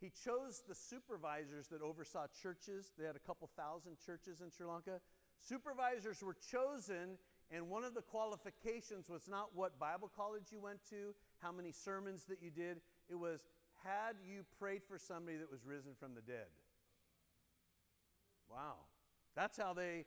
He 0.01 0.11
chose 0.25 0.63
the 0.67 0.75
supervisors 0.75 1.67
that 1.67 1.81
oversaw 1.81 2.25
churches. 2.41 2.91
They 2.97 3.05
had 3.05 3.15
a 3.15 3.19
couple 3.19 3.49
thousand 3.55 3.97
churches 4.03 4.41
in 4.41 4.49
Sri 4.49 4.65
Lanka. 4.65 4.99
Supervisors 5.39 6.21
were 6.21 6.35
chosen, 6.51 7.17
and 7.51 7.69
one 7.69 7.83
of 7.83 7.93
the 7.93 8.01
qualifications 8.01 9.09
was 9.09 9.27
not 9.27 9.55
what 9.55 9.79
Bible 9.79 10.11
college 10.15 10.51
you 10.51 10.59
went 10.59 10.79
to, 10.89 11.15
how 11.39 11.51
many 11.51 11.71
sermons 11.71 12.25
that 12.25 12.39
you 12.41 12.51
did. 12.51 12.81
It 13.09 13.15
was, 13.15 13.39
had 13.83 14.15
you 14.23 14.43
prayed 14.59 14.81
for 14.87 14.97
somebody 14.97 15.37
that 15.37 15.49
was 15.49 15.65
risen 15.65 15.91
from 15.99 16.13
the 16.13 16.21
dead? 16.21 16.47
Wow. 18.51 18.75
That's 19.35 19.57
how 19.57 19.73
they, 19.73 20.05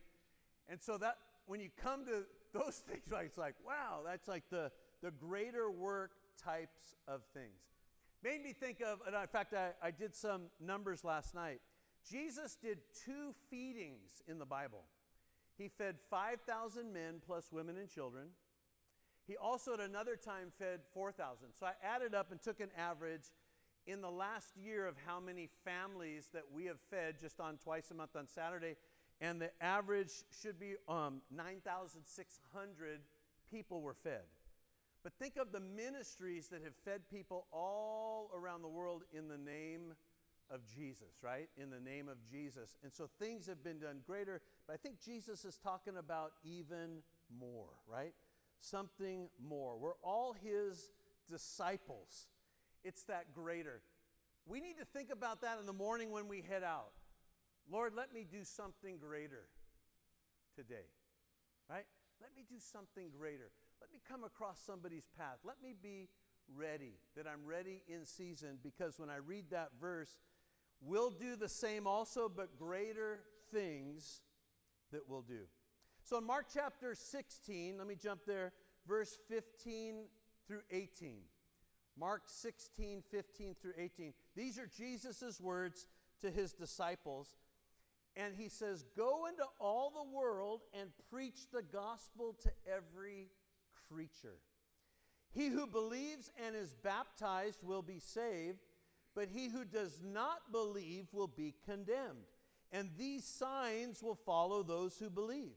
and 0.69 0.81
so 0.81 0.99
that, 0.99 1.17
when 1.47 1.61
you 1.61 1.71
come 1.83 2.05
to 2.07 2.25
those 2.53 2.77
things, 2.89 3.03
it's 3.11 3.39
like, 3.39 3.55
wow, 3.67 4.01
that's 4.05 4.29
like 4.29 4.45
the, 4.51 4.71
the 5.03 5.11
greater 5.11 5.71
work 5.71 6.13
types 6.43 6.97
of 7.09 7.23
things. 7.35 7.61
Made 8.23 8.43
me 8.43 8.53
think 8.53 8.81
of, 8.81 9.01
and 9.07 9.17
in 9.17 9.27
fact, 9.27 9.53
I, 9.55 9.71
I 9.83 9.91
did 9.91 10.15
some 10.15 10.43
numbers 10.61 11.03
last 11.03 11.35
night. 11.35 11.61
Jesus 12.09 12.57
did 12.61 12.79
two 13.05 13.35
feedings 13.51 14.23
in 14.29 14.39
the 14.39 14.47
Bible. 14.47 14.85
He 15.63 15.69
fed 15.69 15.95
5,000 16.11 16.93
men 16.93 17.23
plus 17.25 17.53
women 17.53 17.77
and 17.77 17.89
children. 17.89 18.27
He 19.29 19.37
also 19.37 19.75
at 19.75 19.81
another 19.81 20.17
time 20.17 20.49
fed 20.59 20.81
4,000. 20.93 21.51
So 21.55 21.67
I 21.67 21.75
added 21.85 22.17
up 22.17 22.33
and 22.33 22.43
took 22.43 22.59
an 22.59 22.71
average 22.77 23.31
in 23.87 24.01
the 24.01 24.11
last 24.11 24.57
year 24.57 24.89
of 24.89 24.97
how 25.07 25.21
many 25.21 25.49
families 25.65 26.29
that 26.33 26.43
we 26.53 26.65
have 26.65 26.81
fed 26.91 27.21
just 27.21 27.39
on 27.39 27.59
twice 27.59 27.93
a 27.93 27.95
month 27.95 28.17
on 28.17 28.27
Saturday. 28.27 28.75
And 29.21 29.41
the 29.41 29.51
average 29.63 30.11
should 30.43 30.59
be 30.59 30.75
um, 30.89 31.23
9,600 31.31 33.01
people 33.49 33.83
were 33.83 33.95
fed. 33.95 34.25
But 35.05 35.13
think 35.21 35.37
of 35.37 35.53
the 35.53 35.61
ministries 35.61 36.49
that 36.49 36.63
have 36.65 36.75
fed 36.85 37.03
people 37.09 37.47
all 37.53 38.33
around 38.35 38.63
the 38.63 38.69
world 38.69 39.05
in 39.13 39.29
the 39.29 39.39
name 39.39 39.95
of 40.53 40.61
Jesus, 40.67 41.15
right? 41.23 41.49
In 41.57 41.71
the 41.71 41.81
name 41.81 42.09
of 42.09 42.19
Jesus. 42.31 42.77
And 42.83 42.93
so 42.93 43.09
things 43.19 43.47
have 43.47 43.65
been 43.65 43.79
done 43.79 44.01
greater, 44.07 44.43
but 44.67 44.75
I 44.75 44.77
think 44.77 45.01
Jesus 45.03 45.45
is 45.45 45.57
talking 45.57 45.97
about 45.97 46.33
even 46.45 47.03
more, 47.41 47.71
right? 47.91 48.13
Something 48.61 49.29
more. 49.43 49.79
We're 49.79 49.99
all 50.03 50.35
his 50.35 50.91
disciples. 51.29 52.27
It's 52.85 53.05
that 53.05 53.33
greater. 53.33 53.81
We 54.47 54.61
need 54.61 54.79
to 54.79 54.85
think 54.85 55.11
about 55.11 55.41
that 55.43 55.59
in 55.59 55.67
the 55.67 55.73
morning 55.73 56.11
when 56.11 56.29
we 56.29 56.43
head 56.43 56.63
out. 56.63 56.93
Lord, 57.71 57.95
let 57.97 58.13
me 58.13 58.27
do 58.31 58.45
something 58.45 58.99
greater 58.99 59.47
today, 60.55 60.91
right? 61.71 61.87
Let 62.21 62.31
me 62.37 62.45
do 62.49 62.57
something 62.59 63.09
greater. 63.17 63.51
Let 63.81 63.91
me 63.93 64.01
come 64.09 64.25
across 64.25 64.61
somebody's 64.65 65.09
path. 65.17 65.39
Let 65.45 65.57
me 65.63 65.75
be 65.81 66.09
ready, 66.57 66.95
that 67.17 67.27
I'm 67.27 67.47
ready 67.47 67.83
in 67.89 68.05
season, 68.05 68.59
because 68.63 68.99
when 68.99 69.09
I 69.09 69.17
read 69.17 69.45
that 69.51 69.71
verse, 69.81 70.17
we'll 70.85 71.11
do 71.11 71.37
the 71.37 71.49
same 71.49 71.87
also, 71.87 72.29
but 72.29 72.59
greater 72.59 73.21
things 73.53 74.21
that 74.93 75.09
we'll 75.09 75.23
do. 75.23 75.43
So 76.03 76.19
in 76.19 76.25
Mark 76.25 76.47
chapter 76.53 76.95
16, 76.95 77.79
let 77.79 77.87
me 77.87 77.95
jump 77.95 78.23
there, 78.27 78.53
verse 78.87 79.19
15 79.29 80.05
through 80.47 80.63
18. 80.71 81.21
Mark 81.99 82.23
16, 82.27 83.03
15 83.11 83.55
through 83.61 83.75
18. 83.79 84.13
These 84.35 84.59
are 84.59 84.67
Jesus' 84.67 85.41
words 85.41 85.87
to 86.21 86.31
his 86.31 86.53
disciples. 86.53 87.37
And 88.17 88.35
he 88.37 88.49
says, 88.49 88.85
Go 88.97 89.27
into 89.27 89.45
all 89.59 89.91
the 89.91 90.17
world 90.17 90.63
and 90.79 90.91
preach 91.11 91.51
the 91.53 91.63
gospel 91.63 92.37
to 92.43 92.51
every 92.67 93.29
creature. 93.89 94.39
He 95.33 95.49
who 95.49 95.67
believes 95.67 96.31
and 96.45 96.55
is 96.55 96.75
baptized 96.75 97.61
will 97.63 97.83
be 97.83 97.99
saved, 97.99 98.59
but 99.15 99.29
he 99.29 99.49
who 99.49 99.65
does 99.65 100.03
not 100.05 100.51
believe 100.51 101.07
will 101.13 101.29
be 101.29 101.55
condemned. 101.65 102.27
And 102.73 102.91
these 102.97 103.25
signs 103.25 104.03
will 104.03 104.15
follow 104.15 104.63
those 104.63 104.97
who 104.99 105.11
believe. 105.11 105.57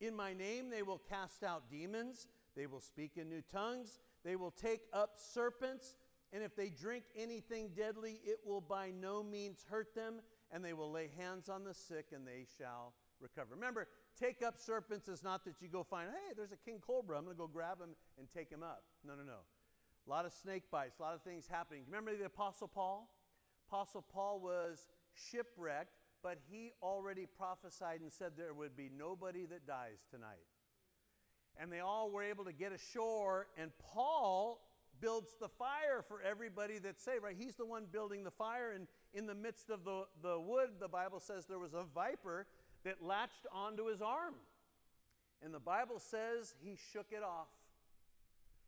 In 0.00 0.14
my 0.14 0.34
name 0.34 0.68
they 0.70 0.82
will 0.82 1.00
cast 1.08 1.42
out 1.42 1.70
demons, 1.70 2.26
they 2.56 2.66
will 2.66 2.80
speak 2.80 3.12
in 3.16 3.28
new 3.28 3.42
tongues, 3.52 4.00
they 4.24 4.36
will 4.36 4.50
take 4.50 4.82
up 4.92 5.12
serpents, 5.16 5.94
and 6.32 6.42
if 6.42 6.54
they 6.56 6.68
drink 6.68 7.04
anything 7.16 7.70
deadly, 7.76 8.20
it 8.24 8.40
will 8.44 8.60
by 8.60 8.90
no 9.00 9.22
means 9.22 9.64
hurt 9.70 9.94
them, 9.94 10.20
and 10.50 10.64
they 10.64 10.72
will 10.72 10.90
lay 10.90 11.08
hands 11.16 11.48
on 11.48 11.64
the 11.64 11.72
sick, 11.72 12.06
and 12.12 12.26
they 12.26 12.44
shall 12.58 12.92
recover. 13.20 13.54
Remember, 13.54 13.86
take 14.18 14.42
up 14.42 14.58
serpents 14.58 15.08
is 15.08 15.22
not 15.22 15.44
that 15.44 15.54
you 15.60 15.68
go 15.68 15.82
find, 15.82 16.10
hey, 16.10 16.34
there's 16.36 16.52
a 16.52 16.56
king 16.56 16.80
cobra. 16.84 17.16
I'm 17.16 17.24
going 17.24 17.36
to 17.36 17.40
go 17.40 17.46
grab 17.46 17.80
him 17.80 17.90
and 18.18 18.28
take 18.34 18.50
him 18.50 18.62
up. 18.62 18.82
No, 19.06 19.14
no, 19.14 19.22
no. 19.22 19.38
A 20.06 20.10
lot 20.10 20.26
of 20.26 20.32
snake 20.32 20.64
bites, 20.70 20.98
a 20.98 21.02
lot 21.02 21.14
of 21.14 21.22
things 21.22 21.46
happening. 21.50 21.82
Remember 21.86 22.14
the 22.16 22.26
Apostle 22.26 22.68
Paul? 22.68 23.10
Apostle 23.68 24.02
Paul 24.02 24.40
was 24.40 24.86
shipwrecked, 25.14 25.96
but 26.22 26.38
he 26.50 26.72
already 26.82 27.26
prophesied 27.26 28.00
and 28.00 28.12
said 28.12 28.32
there 28.36 28.52
would 28.52 28.76
be 28.76 28.90
nobody 28.96 29.46
that 29.46 29.66
dies 29.66 29.98
tonight. 30.10 30.44
And 31.56 31.72
they 31.72 31.80
all 31.80 32.10
were 32.10 32.22
able 32.22 32.44
to 32.44 32.52
get 32.52 32.72
ashore, 32.72 33.46
and 33.56 33.70
Paul 33.78 34.60
builds 35.00 35.36
the 35.40 35.48
fire 35.48 36.02
for 36.06 36.20
everybody 36.20 36.78
that's 36.78 37.02
saved, 37.02 37.22
right? 37.22 37.36
He's 37.38 37.56
the 37.56 37.66
one 37.66 37.86
building 37.90 38.24
the 38.24 38.30
fire, 38.30 38.72
and 38.72 38.86
in 39.12 39.26
the 39.26 39.34
midst 39.34 39.70
of 39.70 39.84
the, 39.84 40.04
the 40.22 40.38
wood, 40.38 40.70
the 40.80 40.88
Bible 40.88 41.20
says 41.20 41.46
there 41.46 41.58
was 41.58 41.74
a 41.74 41.84
viper 41.94 42.46
that 42.84 43.02
latched 43.02 43.46
onto 43.52 43.86
his 43.86 44.02
arm. 44.02 44.34
And 45.42 45.52
the 45.52 45.60
Bible 45.60 45.98
says 45.98 46.54
he 46.62 46.76
shook 46.92 47.06
it 47.10 47.22
off. 47.22 47.48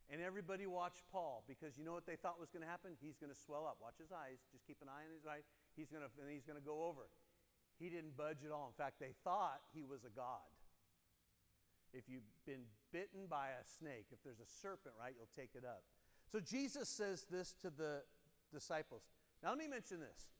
And 0.09 0.21
everybody 0.21 0.65
watched 0.65 1.03
Paul 1.11 1.43
because 1.47 1.77
you 1.77 1.83
know 1.83 1.91
what 1.91 2.07
they 2.07 2.15
thought 2.15 2.39
was 2.39 2.49
going 2.49 2.63
to 2.63 2.69
happen? 2.69 2.95
He's 3.01 3.17
going 3.19 3.31
to 3.31 3.37
swell 3.37 3.67
up. 3.67 3.77
Watch 3.81 3.99
his 3.99 4.11
eyes. 4.11 4.39
Just 4.51 4.65
keep 4.65 4.79
an 4.81 4.87
eye 4.87 5.03
on 5.03 5.11
his 5.11 5.27
eye. 5.27 5.43
He's 5.75 5.91
going 5.91 6.03
to, 6.03 6.09
and 6.21 6.31
he's 6.31 6.47
going 6.47 6.59
to 6.59 6.63
go 6.63 6.87
over. 6.87 7.11
He 7.77 7.89
didn't 7.89 8.15
budge 8.15 8.47
at 8.47 8.51
all. 8.51 8.71
In 8.71 8.77
fact, 8.77 8.99
they 8.99 9.13
thought 9.23 9.59
he 9.75 9.83
was 9.83 10.07
a 10.07 10.13
god. 10.15 10.47
If 11.93 12.07
you've 12.07 12.27
been 12.45 12.63
bitten 12.91 13.27
by 13.29 13.51
a 13.51 13.63
snake, 13.79 14.07
if 14.11 14.23
there's 14.23 14.39
a 14.39 14.49
serpent, 14.61 14.95
right, 14.99 15.13
you'll 15.15 15.31
take 15.35 15.55
it 15.55 15.63
up. 15.67 15.83
So 16.31 16.39
Jesus 16.39 16.89
says 16.89 17.25
this 17.29 17.53
to 17.61 17.69
the 17.69 18.03
disciples. 18.51 19.03
Now, 19.43 19.49
let 19.49 19.57
me 19.57 19.67
mention 19.67 19.99
this. 19.99 20.31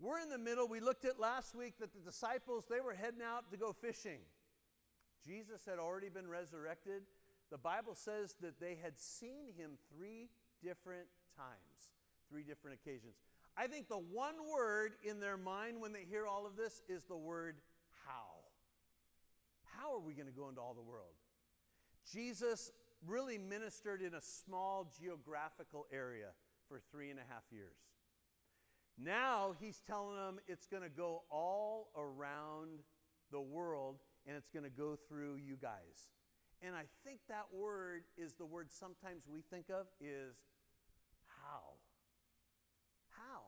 We're 0.00 0.20
in 0.20 0.30
the 0.30 0.38
middle. 0.38 0.66
We 0.66 0.80
looked 0.80 1.04
at 1.04 1.20
last 1.20 1.54
week 1.54 1.74
that 1.78 1.92
the 1.92 2.00
disciples, 2.00 2.64
they 2.70 2.80
were 2.80 2.94
heading 2.94 3.20
out 3.22 3.50
to 3.50 3.56
go 3.56 3.72
fishing. 3.72 4.20
Jesus 5.24 5.60
had 5.68 5.78
already 5.78 6.08
been 6.08 6.26
resurrected. 6.26 7.02
The 7.50 7.58
Bible 7.58 7.94
says 7.94 8.34
that 8.42 8.60
they 8.60 8.78
had 8.80 8.98
seen 8.98 9.46
him 9.56 9.72
three 9.94 10.28
different 10.62 11.06
times, 11.36 11.90
three 12.30 12.42
different 12.42 12.78
occasions. 12.82 13.14
I 13.56 13.66
think 13.66 13.88
the 13.88 13.96
one 13.96 14.34
word 14.52 14.92
in 15.02 15.20
their 15.20 15.36
mind 15.36 15.80
when 15.80 15.92
they 15.92 16.04
hear 16.08 16.26
all 16.26 16.46
of 16.46 16.56
this 16.56 16.82
is 16.88 17.04
the 17.04 17.16
word 17.16 17.56
how. 18.06 18.44
How 19.64 19.92
are 19.94 20.00
we 20.00 20.14
going 20.14 20.28
to 20.28 20.32
go 20.32 20.48
into 20.48 20.60
all 20.60 20.74
the 20.74 20.82
world? 20.82 21.14
Jesus 22.12 22.70
really 23.06 23.38
ministered 23.38 24.02
in 24.02 24.14
a 24.14 24.20
small 24.20 24.92
geographical 25.00 25.86
area 25.92 26.28
for 26.68 26.80
three 26.92 27.10
and 27.10 27.18
a 27.18 27.22
half 27.28 27.42
years. 27.50 27.76
Now 29.02 29.54
he's 29.58 29.80
telling 29.86 30.16
them 30.16 30.38
it's 30.46 30.66
going 30.66 30.82
to 30.82 30.90
go 30.90 31.22
all 31.30 31.90
around 31.96 32.80
the 33.32 33.40
world 33.40 33.96
and 34.26 34.36
it's 34.36 34.50
going 34.50 34.64
to 34.64 34.70
go 34.70 34.96
through 35.08 35.36
you 35.36 35.56
guys. 35.60 36.10
And 36.62 36.74
I 36.74 36.84
think 37.04 37.20
that 37.28 37.46
word 37.52 38.02
is 38.18 38.34
the 38.34 38.44
word 38.44 38.70
sometimes 38.70 39.24
we 39.32 39.42
think 39.50 39.70
of 39.70 39.86
is 40.00 40.36
how. 41.26 41.76
How? 43.08 43.42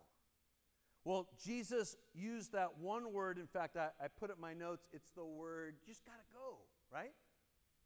Well, 1.04 1.28
Jesus 1.44 1.96
used 2.14 2.52
that 2.52 2.78
one 2.78 3.12
word. 3.12 3.38
In 3.38 3.46
fact, 3.46 3.76
I, 3.76 3.88
I 4.02 4.08
put 4.08 4.30
it 4.30 4.36
in 4.36 4.40
my 4.40 4.54
notes. 4.54 4.86
It's 4.92 5.10
the 5.10 5.24
word, 5.24 5.74
just 5.86 6.04
got 6.06 6.12
to 6.12 6.24
go, 6.32 6.58
right? 6.92 7.12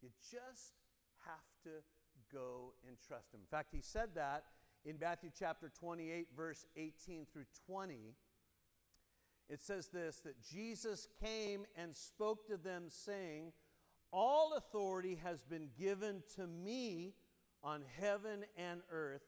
You 0.03 0.11
just 0.31 0.75
have 1.25 1.35
to 1.65 1.83
go 2.33 2.75
and 2.87 2.97
trust 3.07 3.33
him. 3.33 3.41
In 3.41 3.47
fact, 3.47 3.71
he 3.73 3.81
said 3.81 4.11
that 4.15 4.45
in 4.85 4.97
Matthew 5.01 5.31
chapter 5.37 5.71
28, 5.79 6.29
verse 6.37 6.67
18 6.77 7.27
through 7.33 7.47
20. 7.67 8.15
It 9.49 9.63
says 9.63 9.89
this 9.89 10.21
that 10.25 10.43
Jesus 10.43 11.09
came 11.23 11.67
and 11.77 11.95
spoke 11.97 12.47
to 12.49 12.57
them, 12.57 12.85
saying, 12.89 13.53
All 14.19 14.55
authority 14.55 15.19
has 15.23 15.43
been 15.43 15.69
given 15.79 16.23
to 16.37 16.47
me 16.47 17.13
on 17.63 17.83
heaven 18.01 18.47
and 18.57 18.81
earth. 18.91 19.21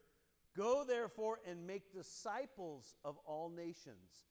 Go 0.56 0.82
therefore 0.82 1.40
and 1.46 1.66
make 1.66 1.92
disciples 1.92 2.96
of 3.04 3.18
all 3.26 3.50
nations, 3.50 4.24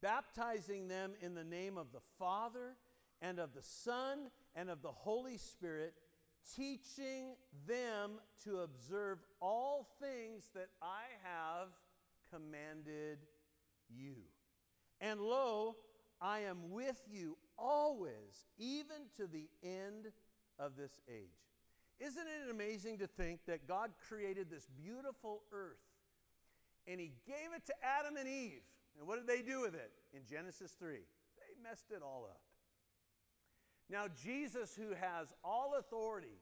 baptizing 0.00 0.86
them 0.86 1.14
in 1.20 1.34
the 1.34 1.42
name 1.42 1.76
of 1.76 1.90
the 1.92 2.02
Father 2.16 2.76
and 3.20 3.40
of 3.40 3.54
the 3.54 3.62
Son 3.62 4.30
and 4.54 4.70
of 4.70 4.82
the 4.82 4.92
Holy 4.92 5.36
Spirit, 5.36 5.94
teaching 6.54 7.34
them 7.66 8.20
to 8.44 8.60
observe 8.60 9.18
all 9.42 9.88
things 10.00 10.48
that 10.54 10.68
I 10.80 11.06
have 11.24 11.70
commanded 12.32 13.18
you. 13.88 14.14
And 15.00 15.20
lo, 15.20 15.74
I 16.20 16.42
am 16.42 16.70
with 16.70 17.02
you 17.10 17.36
always, 17.58 18.46
even 18.58 19.08
to 19.16 19.26
the 19.26 19.48
end 19.62 20.12
of 20.58 20.76
this 20.76 21.00
age. 21.08 21.44
Isn't 22.00 22.26
it 22.26 22.50
amazing 22.50 22.98
to 22.98 23.06
think 23.06 23.40
that 23.46 23.68
God 23.68 23.90
created 24.08 24.50
this 24.50 24.66
beautiful 24.76 25.42
earth 25.52 25.78
and 26.86 27.00
He 27.00 27.12
gave 27.26 27.54
it 27.56 27.64
to 27.66 27.74
Adam 27.82 28.16
and 28.16 28.28
Eve? 28.28 28.62
And 28.98 29.08
what 29.08 29.16
did 29.16 29.26
they 29.26 29.42
do 29.42 29.60
with 29.60 29.74
it? 29.74 29.92
In 30.12 30.20
Genesis 30.28 30.72
3, 30.78 30.92
they 30.94 31.68
messed 31.68 31.90
it 31.90 32.02
all 32.02 32.26
up. 32.30 32.40
Now, 33.90 34.06
Jesus, 34.22 34.74
who 34.74 34.94
has 34.94 35.32
all 35.42 35.74
authority, 35.78 36.40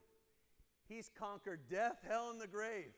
he's 0.87 1.09
conquered 1.09 1.61
death, 1.69 1.97
hell, 2.07 2.29
and 2.31 2.39
the 2.39 2.47
grave. 2.47 2.93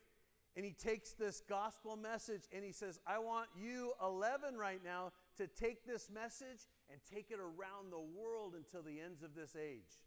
And 0.55 0.65
he 0.65 0.71
takes 0.71 1.11
this 1.11 1.41
gospel 1.49 1.97
message 1.97 2.43
and 2.53 2.63
he 2.63 2.71
says, 2.71 2.99
I 3.05 3.19
want 3.19 3.49
you, 3.57 3.91
11 4.01 4.55
right 4.55 4.79
now, 4.83 5.11
to 5.37 5.47
take 5.47 5.85
this 5.85 6.09
message 6.09 6.67
and 6.91 6.99
take 7.13 7.31
it 7.31 7.39
around 7.39 7.91
the 7.91 7.99
world 7.99 8.53
until 8.55 8.81
the 8.81 8.99
ends 8.99 9.23
of 9.23 9.35
this 9.35 9.55
age 9.55 10.01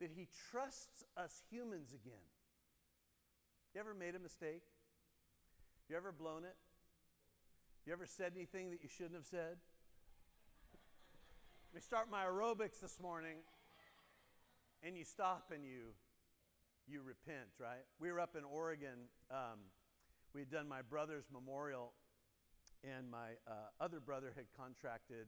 that 0.00 0.10
He 0.14 0.28
trusts 0.50 1.04
us 1.16 1.42
humans 1.50 1.92
again. 1.92 2.26
You 3.74 3.80
ever 3.80 3.94
made 3.94 4.14
a 4.14 4.18
mistake? 4.18 4.62
You 5.88 5.96
ever 5.96 6.12
blown 6.12 6.44
it? 6.44 6.56
You 7.86 7.92
ever 7.92 8.06
said 8.06 8.32
anything 8.34 8.70
that 8.70 8.82
you 8.82 8.88
shouldn't 8.88 9.14
have 9.14 9.26
said? 9.26 9.56
Let 11.72 11.74
me 11.74 11.80
start 11.80 12.10
my 12.10 12.24
aerobics 12.24 12.80
this 12.80 12.98
morning, 13.00 13.36
and 14.82 14.96
you 14.96 15.04
stop 15.04 15.52
and 15.54 15.64
you 15.64 15.94
you 16.88 17.02
repent, 17.02 17.46
right? 17.60 17.86
We 18.00 18.10
were 18.10 18.18
up 18.18 18.34
in 18.36 18.42
Oregon. 18.42 19.06
Um, 19.30 19.60
we 20.34 20.40
had 20.40 20.50
done 20.50 20.68
my 20.68 20.82
brother's 20.82 21.26
memorial, 21.32 21.92
and 22.82 23.08
my 23.08 23.38
uh, 23.46 23.70
other 23.80 24.00
brother 24.00 24.32
had 24.34 24.46
contracted 24.56 25.26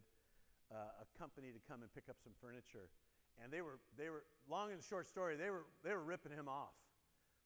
uh, 0.73 1.05
a 1.05 1.07
company 1.19 1.53
to 1.53 1.61
come 1.69 1.83
and 1.83 1.93
pick 1.93 2.09
up 2.09 2.17
some 2.23 2.33
furniture. 2.41 2.89
And 3.43 3.53
they 3.53 3.61
were 3.61 3.79
they 3.97 4.09
were 4.09 4.25
long 4.49 4.73
and 4.73 4.83
short 4.83 5.07
story 5.07 5.37
they 5.37 5.51
were 5.51 5.65
they 5.85 5.93
were 5.93 6.03
ripping 6.03 6.33
him 6.33 6.49
off. 6.49 6.75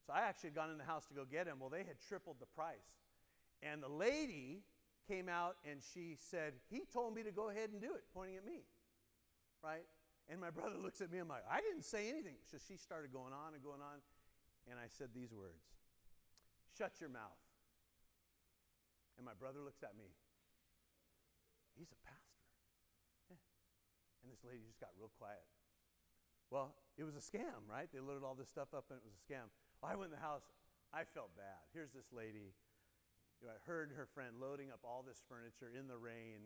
So 0.07 0.13
i 0.15 0.21
actually 0.21 0.51
had 0.51 0.55
gone 0.55 0.71
in 0.71 0.79
the 0.79 0.87
house 0.87 1.07
to 1.07 1.15
go 1.15 1.25
get 1.25 1.47
him. 1.47 1.59
Well 1.61 1.71
they 1.71 1.85
had 1.85 1.99
tripled 2.01 2.37
the 2.41 2.47
price. 2.47 3.03
And 3.63 3.83
the 3.83 3.89
lady 3.89 4.63
came 5.09 5.29
out 5.29 5.57
and 5.69 5.81
she 5.95 6.17
said 6.19 6.55
he 6.71 6.83
told 6.93 7.15
me 7.15 7.23
to 7.23 7.31
go 7.31 7.51
ahead 7.51 7.71
and 7.71 7.81
do 7.81 7.95
it 7.95 8.05
pointing 8.15 8.37
at 8.37 8.45
me 8.45 8.67
right? 9.63 9.87
And 10.29 10.41
my 10.41 10.51
brother 10.59 10.77
looks 10.79 11.01
at 11.01 11.11
me 11.11 11.19
i'm 11.19 11.29
like 11.29 11.45
i 11.51 11.61
didn't 11.61 11.85
say 11.85 12.09
anything. 12.09 12.37
So 12.51 12.59
she 12.59 12.77
started 12.77 13.13
going 13.13 13.33
on 13.33 13.55
and 13.55 13.63
going 13.63 13.81
on. 13.81 14.03
And 14.69 14.79
i 14.79 14.87
said 14.91 15.11
these 15.15 15.33
words 15.33 15.63
shut 16.77 17.01
your 17.01 17.11
mouth. 17.11 17.41
And 19.17 19.25
my 19.25 19.33
brother 19.33 19.61
looks 19.65 19.83
at 19.83 19.97
me. 19.97 20.13
He's 21.75 21.89
a 21.89 22.01
pastor. 22.05 22.26
And 24.27 24.35
this 24.35 24.43
lady 24.43 24.67
just 24.67 24.83
got 24.83 24.91
real 24.99 25.15
quiet 25.15 25.47
well, 26.51 26.75
it 26.97 27.05
was 27.05 27.17
a 27.17 27.25
scam, 27.25 27.67
right? 27.67 27.89
They 27.93 28.01
loaded 28.01 28.23
all 28.23 28.35
this 28.35 28.49
stuff 28.49 28.71
up 28.75 28.87
and 28.91 28.99
it 28.99 29.05
was 29.05 29.15
a 29.15 29.25
scam. 29.27 29.51
Well, 29.83 29.91
I 29.91 29.97
went 29.97 30.13
in 30.13 30.17
the 30.19 30.23
house. 30.23 30.47
I 30.95 31.03
felt 31.03 31.35
bad. 31.37 31.67
Here's 31.75 31.91
this 31.91 32.13
lady. 32.15 32.55
You 33.43 33.51
know, 33.51 33.53
I 33.53 33.61
heard 33.67 33.93
her 33.97 34.07
friend 34.07 34.39
loading 34.41 34.71
up 34.71 34.81
all 34.85 35.05
this 35.07 35.21
furniture 35.29 35.69
in 35.69 35.89
the 35.89 35.99
rain, 35.99 36.41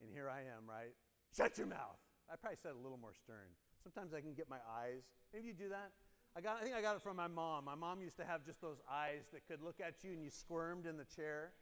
and 0.00 0.10
here 0.10 0.26
I 0.26 0.40
am, 0.50 0.66
right? 0.66 0.96
Shut 1.36 1.58
your 1.58 1.68
mouth. 1.68 2.00
I 2.26 2.34
probably 2.34 2.58
said 2.58 2.72
a 2.72 2.82
little 2.82 2.98
more 2.98 3.14
stern. 3.14 3.54
Sometimes 3.84 4.14
I 4.14 4.20
can 4.20 4.32
get 4.32 4.48
my 4.48 4.58
eyes. 4.66 5.04
Of 5.36 5.44
you 5.44 5.52
do 5.52 5.68
that? 5.68 5.92
I, 6.34 6.40
got, 6.40 6.58
I 6.58 6.64
think 6.64 6.74
I 6.74 6.82
got 6.82 6.96
it 6.96 7.02
from 7.02 7.14
my 7.14 7.28
mom. 7.28 7.66
My 7.66 7.76
mom 7.76 8.00
used 8.00 8.16
to 8.16 8.24
have 8.24 8.42
just 8.42 8.60
those 8.60 8.80
eyes 8.90 9.30
that 9.32 9.46
could 9.46 9.62
look 9.62 9.78
at 9.78 10.02
you 10.02 10.10
and 10.10 10.24
you 10.24 10.30
squirmed 10.30 10.86
in 10.86 10.96
the 10.96 11.04
chair. 11.04 11.52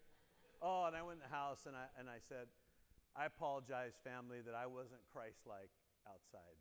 Oh, 0.62 0.86
and 0.86 0.96
I 0.96 1.02
went 1.02 1.20
in 1.20 1.28
the 1.28 1.34
house 1.34 1.66
and 1.66 1.76
I, 1.76 1.84
and 1.98 2.08
I 2.08 2.22
said, 2.22 2.46
I 3.16 3.26
apologize, 3.26 3.92
family, 4.02 4.40
that 4.44 4.54
I 4.54 4.66
wasn't 4.66 5.04
Christ 5.12 5.44
like 5.44 5.70
outside. 6.08 6.56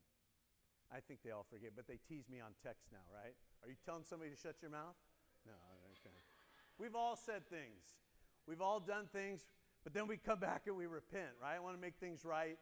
I 0.91 0.99
think 0.99 1.23
they 1.23 1.31
all 1.31 1.47
forget, 1.49 1.71
but 1.75 1.87
they 1.87 1.99
tease 2.07 2.27
me 2.27 2.43
on 2.43 2.51
text 2.59 2.91
now, 2.91 3.05
right? 3.07 3.35
Are 3.63 3.69
you 3.69 3.79
telling 3.85 4.03
somebody 4.03 4.31
to 4.31 4.35
shut 4.35 4.59
your 4.61 4.71
mouth? 4.71 4.99
No, 5.47 5.55
okay. 5.95 6.15
We've 6.77 6.95
all 6.95 7.15
said 7.15 7.47
things. 7.47 7.95
We've 8.47 8.61
all 8.61 8.79
done 8.79 9.07
things, 9.13 9.47
but 9.83 9.93
then 9.93 10.07
we 10.07 10.17
come 10.17 10.39
back 10.39 10.63
and 10.67 10.75
we 10.75 10.87
repent, 10.87 11.39
right? 11.41 11.55
I 11.55 11.59
want 11.59 11.75
to 11.75 11.81
make 11.81 11.95
things 11.95 12.25
right, 12.25 12.57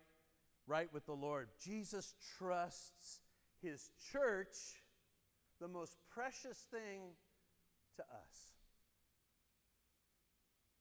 right 0.68 0.94
with 0.94 1.06
the 1.06 1.14
Lord. 1.14 1.50
Jesus 1.64 2.14
trusts 2.38 3.22
his 3.62 3.90
church, 4.12 4.84
the 5.60 5.68
most 5.68 5.98
precious 6.14 6.58
thing 6.70 7.16
to 7.96 8.04
us. 8.04 8.54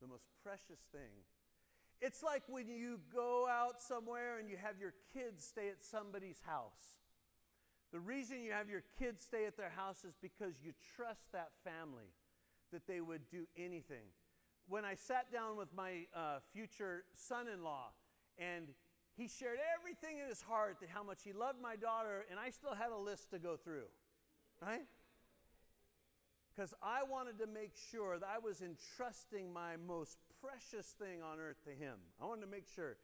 The 0.01 0.07
most 0.07 0.27
precious 0.45 0.81
thing. 0.93 1.25
It's 2.01 2.23
like 2.23 2.43
when 2.49 2.69
you 2.69 3.01
go 3.13 3.49
out 3.49 3.81
somewhere 3.81 4.39
and 4.39 4.49
you 4.49 4.57
have 4.57 4.79
your 4.81 4.95
kids 5.13 5.45
stay 5.45 5.69
at 5.69 5.83
somebody's 5.83 6.41
house. 6.47 6.99
The 7.93 8.01
reason 8.01 8.43
you 8.43 8.53
have 8.53 8.69
your 8.69 8.85
kids 8.99 9.23
stay 9.23 9.47
at 9.47 9.57
their 9.57 9.71
house 9.71 10.05
is 10.05 10.15
because 10.21 10.55
you 10.63 10.73
trust 10.97 11.33
that 11.33 11.51
family 11.65 12.13
that 12.73 12.87
they 12.87 13.01
would 13.01 13.29
do 13.31 13.47
anything. 13.57 14.13
When 14.69 14.85
I 14.85 14.95
sat 14.95 15.33
down 15.33 15.57
with 15.57 15.75
my 15.75 16.05
uh, 16.15 16.39
future 16.53 17.05
son 17.15 17.49
in 17.49 17.65
law, 17.65 17.87
and 18.39 18.69
he 19.17 19.27
shared 19.27 19.59
everything 19.77 20.19
in 20.19 20.29
his 20.29 20.43
heart 20.43 20.77
that 20.81 20.91
how 20.91 21.03
much 21.03 21.21
he 21.25 21.33
loved 21.33 21.61
my 21.61 21.75
daughter, 21.75 22.27
and 22.31 22.39
I 22.39 22.51
still 22.51 22.75
had 22.75 22.91
a 22.93 22.99
list 22.99 23.31
to 23.31 23.39
go 23.39 23.57
through, 23.57 23.89
right? 24.63 24.85
Because 26.55 26.75
I 26.83 27.03
wanted 27.03 27.39
to 27.39 27.47
make 27.47 27.73
sure 27.91 28.19
that 28.19 28.29
I 28.29 28.39
was 28.39 28.61
entrusting 28.61 29.53
my 29.53 29.77
most 29.87 30.19
precious 30.41 30.87
thing 30.99 31.23
on 31.23 31.41
earth 31.41 31.63
to 31.65 31.71
him. 31.71 31.97
I 32.21 32.25
wanted 32.25 32.43
to 32.43 32.51
make 32.51 32.67
sure 32.75 32.97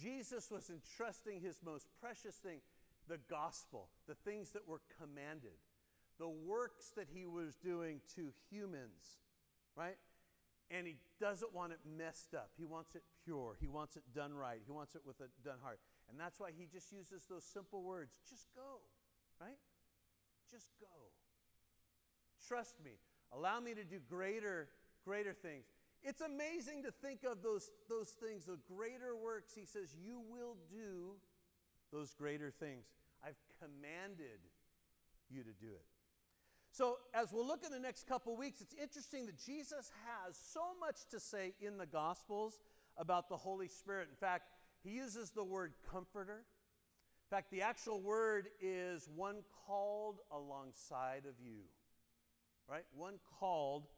Jesus 0.00 0.50
was 0.50 0.70
entrusting 0.70 1.40
his 1.40 1.60
most 1.64 1.86
precious 2.00 2.36
thing 2.36 2.60
the 3.08 3.18
gospel, 3.30 3.88
the 4.08 4.14
things 4.14 4.50
that 4.50 4.66
were 4.66 4.80
commanded, 5.00 5.54
the 6.18 6.28
works 6.28 6.90
that 6.96 7.06
he 7.12 7.24
was 7.24 7.54
doing 7.54 8.00
to 8.16 8.32
humans, 8.50 9.20
right? 9.76 9.96
And 10.70 10.86
he 10.86 10.96
doesn't 11.20 11.54
want 11.54 11.72
it 11.72 11.78
messed 11.96 12.34
up. 12.34 12.50
He 12.58 12.64
wants 12.64 12.96
it 12.96 13.02
pure. 13.24 13.56
He 13.60 13.68
wants 13.68 13.96
it 13.96 14.02
done 14.12 14.34
right. 14.34 14.58
He 14.64 14.72
wants 14.72 14.96
it 14.96 15.02
with 15.06 15.20
a 15.20 15.28
done 15.44 15.58
heart. 15.62 15.78
And 16.10 16.18
that's 16.18 16.40
why 16.40 16.50
he 16.56 16.66
just 16.66 16.92
uses 16.92 17.24
those 17.30 17.44
simple 17.44 17.82
words 17.82 18.18
just 18.28 18.46
go, 18.54 18.82
right? 19.40 19.58
Just 20.50 20.72
go. 20.80 20.86
Trust 22.48 22.74
me. 22.84 22.92
Allow 23.32 23.60
me 23.60 23.74
to 23.74 23.84
do 23.84 23.98
greater, 24.08 24.68
greater 25.04 25.32
things. 25.32 25.66
It's 26.06 26.20
amazing 26.20 26.84
to 26.84 26.92
think 26.92 27.24
of 27.24 27.42
those, 27.42 27.68
those 27.88 28.10
things, 28.10 28.44
the 28.44 28.58
greater 28.72 29.16
works. 29.16 29.54
He 29.56 29.64
says, 29.64 29.96
You 30.00 30.22
will 30.30 30.56
do 30.70 31.16
those 31.92 32.14
greater 32.14 32.52
things. 32.52 32.86
I've 33.26 33.34
commanded 33.58 34.38
you 35.28 35.42
to 35.42 35.50
do 35.60 35.66
it. 35.66 35.84
So, 36.70 36.98
as 37.12 37.32
we'll 37.32 37.46
look 37.46 37.64
in 37.64 37.72
the 37.72 37.80
next 37.80 38.06
couple 38.06 38.36
weeks, 38.36 38.60
it's 38.60 38.74
interesting 38.80 39.26
that 39.26 39.36
Jesus 39.36 39.90
has 40.06 40.36
so 40.36 40.60
much 40.78 41.08
to 41.10 41.18
say 41.18 41.54
in 41.60 41.76
the 41.76 41.86
Gospels 41.86 42.60
about 42.98 43.28
the 43.28 43.36
Holy 43.36 43.66
Spirit. 43.66 44.06
In 44.08 44.16
fact, 44.16 44.50
he 44.84 44.90
uses 44.90 45.30
the 45.30 45.42
word 45.42 45.72
comforter. 45.90 46.44
In 46.44 47.36
fact, 47.36 47.50
the 47.50 47.62
actual 47.62 48.00
word 48.00 48.46
is 48.60 49.08
one 49.16 49.38
called 49.66 50.20
alongside 50.30 51.24
of 51.28 51.34
you, 51.44 51.62
right? 52.70 52.84
One 52.94 53.14
called 53.40 53.88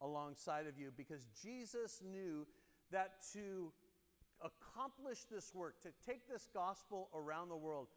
alongside 0.00 0.66
of 0.66 0.78
you 0.78 0.90
because 0.96 1.26
Jesus 1.42 2.00
knew 2.04 2.46
that 2.90 3.22
to 3.32 3.72
accomplish 4.42 5.24
this 5.30 5.54
work, 5.54 5.80
to 5.82 5.88
take 6.04 6.28
this 6.28 6.48
gospel 6.52 7.08
around 7.14 7.48
the 7.48 7.56
world, 7.56 7.88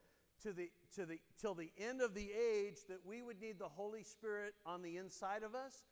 to 0.44 0.54
the, 0.54 0.70
to 0.96 1.06
the, 1.06 1.20
till 1.40 1.54
the 1.54 1.70
end 1.78 2.02
of 2.02 2.14
the 2.14 2.32
age, 2.32 2.78
that 2.88 3.00
we 3.06 3.22
would 3.22 3.42
need 3.42 3.60
the 3.60 3.68
Holy 3.68 4.04
Spirit 4.04 4.54
on 4.66 4.82
the 4.82 4.98
inside 4.98 5.44
of 5.44 5.54
us 5.54 5.84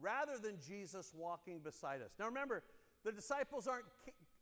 rather 0.00 0.38
than 0.38 0.58
Jesus 0.66 1.12
walking 1.16 1.60
beside 1.60 2.02
us. 2.02 2.12
Now 2.18 2.26
remember, 2.26 2.62
the 3.04 3.12
disciples 3.12 3.66
aren't, 3.66 3.86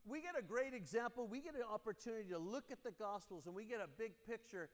we 0.04 0.20
get 0.20 0.34
a 0.38 0.42
great 0.42 0.74
example. 0.74 1.26
We 1.28 1.40
get 1.40 1.54
an 1.54 1.62
opportunity 1.70 2.30
to 2.30 2.38
look 2.38 2.70
at 2.70 2.82
the 2.82 2.92
Gospels 2.92 3.46
and 3.46 3.54
we 3.54 3.64
get 3.64 3.80
a 3.80 3.88
big 3.98 4.12
picture. 4.26 4.68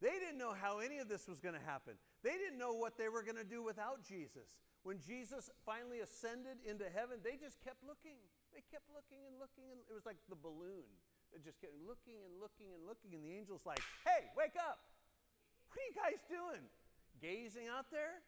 They 0.00 0.18
didn't 0.18 0.38
know 0.38 0.52
how 0.52 0.78
any 0.78 0.98
of 0.98 1.08
this 1.08 1.28
was 1.28 1.38
going 1.38 1.54
to 1.54 1.64
happen, 1.64 1.94
they 2.22 2.32
didn't 2.32 2.58
know 2.58 2.72
what 2.72 2.98
they 2.98 3.08
were 3.08 3.22
going 3.22 3.36
to 3.36 3.44
do 3.44 3.62
without 3.62 4.04
Jesus. 4.06 4.48
When 4.82 4.98
Jesus 4.98 5.50
finally 5.62 6.02
ascended 6.02 6.58
into 6.66 6.90
heaven, 6.90 7.22
they 7.22 7.38
just 7.38 7.62
kept 7.62 7.86
looking. 7.86 8.18
They 8.50 8.66
kept 8.66 8.90
looking 8.90 9.22
and 9.30 9.38
looking, 9.38 9.70
and 9.70 9.78
it 9.86 9.94
was 9.94 10.04
like 10.04 10.18
the 10.26 10.34
balloon. 10.34 10.90
They 11.30 11.38
just 11.38 11.62
kept 11.62 11.78
looking 11.86 12.18
and 12.26 12.34
looking 12.42 12.74
and 12.74 12.82
looking, 12.84 13.14
and 13.14 13.22
the 13.22 13.38
angel's 13.38 13.64
like, 13.64 13.80
"Hey, 14.04 14.28
wake 14.36 14.58
up! 14.58 14.82
What 15.70 15.78
are 15.78 15.86
you 15.86 15.96
guys 15.96 16.20
doing? 16.28 16.66
Gazing 17.22 17.68
out 17.68 17.90
there? 17.90 18.20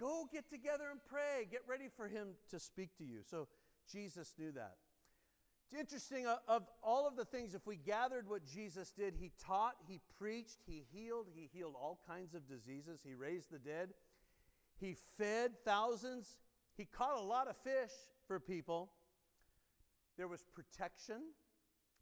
Go 0.00 0.26
get 0.32 0.48
together 0.50 0.90
and 0.90 0.98
pray. 1.04 1.46
Get 1.48 1.62
ready 1.68 1.88
for 1.88 2.08
him 2.08 2.34
to 2.50 2.58
speak 2.58 2.96
to 2.98 3.04
you." 3.04 3.22
So 3.22 3.46
Jesus 3.86 4.34
knew 4.38 4.50
that. 4.52 4.78
It's 5.70 5.80
interesting, 5.80 6.26
uh, 6.26 6.38
of 6.46 6.68
all 6.82 7.06
of 7.06 7.16
the 7.16 7.24
things, 7.24 7.54
if 7.54 7.66
we 7.66 7.76
gathered 7.76 8.28
what 8.28 8.44
Jesus 8.44 8.90
did, 8.90 9.14
he 9.14 9.32
taught, 9.44 9.76
he 9.86 10.00
preached, 10.18 10.58
he 10.66 10.84
healed, 10.92 11.28
he 11.34 11.48
healed 11.52 11.74
all 11.74 12.00
kinds 12.06 12.34
of 12.34 12.46
diseases, 12.46 13.00
he 13.02 13.14
raised 13.14 13.50
the 13.50 13.58
dead, 13.58 13.94
he 14.84 14.96
fed 15.16 15.52
thousands, 15.64 16.36
he 16.76 16.84
caught 16.84 17.16
a 17.16 17.22
lot 17.22 17.48
of 17.48 17.56
fish 17.56 17.92
for 18.26 18.38
people. 18.38 18.90
There 20.18 20.28
was 20.28 20.44
protection 20.54 21.22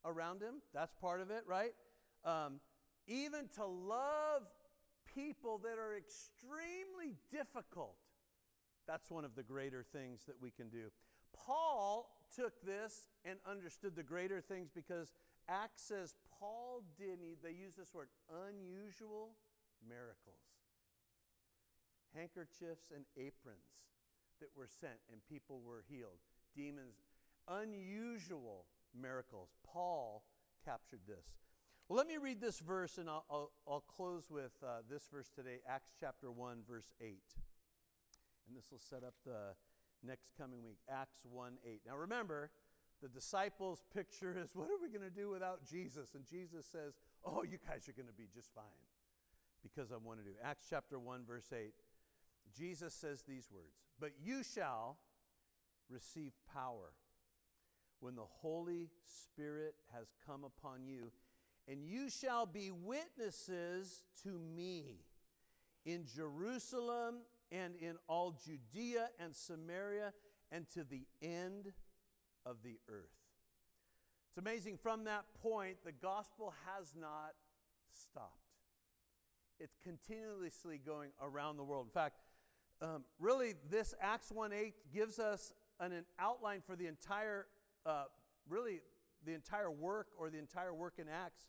around 0.04 0.42
him, 0.42 0.54
that's 0.74 0.92
part 1.00 1.20
of 1.20 1.30
it, 1.30 1.44
right? 1.46 1.72
Um, 2.24 2.60
even 3.06 3.48
to 3.54 3.64
love 3.64 4.42
people 5.14 5.58
that 5.58 5.78
are 5.78 5.96
extremely 5.96 7.16
difficult, 7.30 7.96
that's 8.86 9.10
one 9.10 9.24
of 9.24 9.36
the 9.36 9.42
greater 9.44 9.84
things 9.92 10.24
that 10.26 10.36
we 10.40 10.50
can 10.50 10.68
do. 10.68 10.90
Paul 11.32 12.10
took 12.34 12.64
this 12.64 13.08
and 13.24 13.38
understood 13.48 13.94
the 13.94 14.02
greater 14.02 14.40
things 14.40 14.70
because 14.74 15.12
Acts 15.48 15.82
says 15.82 16.16
Paul 16.38 16.82
did, 16.98 17.18
they 17.42 17.52
use 17.52 17.74
this 17.76 17.94
word, 17.94 18.08
unusual 18.48 19.30
miracles. 19.88 20.61
Handkerchiefs 22.14 22.90
and 22.94 23.04
aprons 23.16 23.88
that 24.40 24.50
were 24.56 24.66
sent 24.66 25.00
and 25.10 25.20
people 25.28 25.60
were 25.64 25.84
healed. 25.88 26.18
Demons, 26.54 26.96
unusual 27.48 28.66
miracles. 28.94 29.50
Paul 29.64 30.24
captured 30.64 31.00
this. 31.06 31.26
Well, 31.88 31.96
let 31.96 32.06
me 32.06 32.16
read 32.16 32.40
this 32.40 32.60
verse 32.60 32.98
and 32.98 33.08
I'll, 33.08 33.24
I'll, 33.30 33.50
I'll 33.66 33.84
close 33.96 34.30
with 34.30 34.52
uh, 34.62 34.82
this 34.88 35.08
verse 35.12 35.30
today, 35.34 35.60
Acts 35.68 35.92
chapter 35.98 36.30
1, 36.30 36.58
verse 36.68 36.92
8. 37.00 37.08
And 38.48 38.56
this 38.56 38.70
will 38.70 38.78
set 38.78 39.04
up 39.04 39.14
the 39.24 39.54
next 40.06 40.32
coming 40.38 40.62
week. 40.62 40.78
Acts 40.90 41.20
1 41.30 41.52
8. 41.64 41.80
Now 41.86 41.96
remember, 41.96 42.50
the 43.02 43.08
disciples' 43.08 43.84
picture 43.94 44.36
is 44.38 44.54
what 44.54 44.68
are 44.68 44.80
we 44.80 44.88
going 44.88 45.08
to 45.08 45.14
do 45.14 45.30
without 45.30 45.64
Jesus? 45.64 46.14
And 46.14 46.24
Jesus 46.28 46.66
says, 46.70 46.94
Oh, 47.24 47.42
you 47.42 47.58
guys 47.68 47.88
are 47.88 47.92
going 47.92 48.08
to 48.08 48.14
be 48.14 48.28
just 48.32 48.52
fine 48.54 48.64
because 49.62 49.92
I 49.92 49.96
want 49.96 50.18
to 50.20 50.24
do. 50.24 50.36
Acts 50.42 50.66
chapter 50.68 50.98
1, 50.98 51.24
verse 51.26 51.52
8. 51.52 51.72
Jesus 52.56 52.94
says 52.94 53.22
these 53.22 53.48
words 53.52 53.76
But 54.00 54.12
you 54.22 54.42
shall 54.42 54.98
receive 55.88 56.32
power 56.52 56.92
when 58.00 58.16
the 58.16 58.26
Holy 58.26 58.90
Spirit 59.06 59.74
has 59.94 60.06
come 60.26 60.44
upon 60.44 60.86
you, 60.86 61.12
and 61.68 61.84
you 61.84 62.10
shall 62.10 62.46
be 62.46 62.70
witnesses 62.70 64.02
to 64.24 64.40
me 64.56 65.04
in 65.84 66.04
Jerusalem 66.14 67.18
and 67.52 67.74
in 67.76 67.96
all 68.08 68.36
Judea 68.44 69.08
and 69.20 69.34
Samaria 69.34 70.12
and 70.50 70.68
to 70.70 70.84
the 70.84 71.06
end 71.22 71.72
of 72.44 72.56
the 72.64 72.78
earth. 72.88 73.14
It's 74.30 74.38
amazing, 74.38 74.78
from 74.78 75.04
that 75.04 75.24
point, 75.42 75.76
the 75.84 75.92
gospel 75.92 76.54
has 76.66 76.94
not 76.98 77.34
stopped. 77.92 78.38
It's 79.60 79.76
continuously 79.84 80.80
going 80.84 81.10
around 81.20 81.56
the 81.56 81.64
world. 81.64 81.86
In 81.86 81.92
fact, 81.92 82.16
um, 82.82 83.04
really, 83.20 83.54
this 83.70 83.94
Acts 84.00 84.30
1 84.30 84.52
8 84.52 84.74
gives 84.92 85.18
us 85.18 85.52
an, 85.80 85.92
an 85.92 86.04
outline 86.18 86.60
for 86.66 86.76
the 86.76 86.86
entire, 86.86 87.46
uh, 87.86 88.04
really, 88.48 88.80
the 89.24 89.34
entire 89.34 89.70
work 89.70 90.08
or 90.18 90.30
the 90.30 90.38
entire 90.38 90.74
work 90.74 90.94
in 90.98 91.06
Acts. 91.08 91.44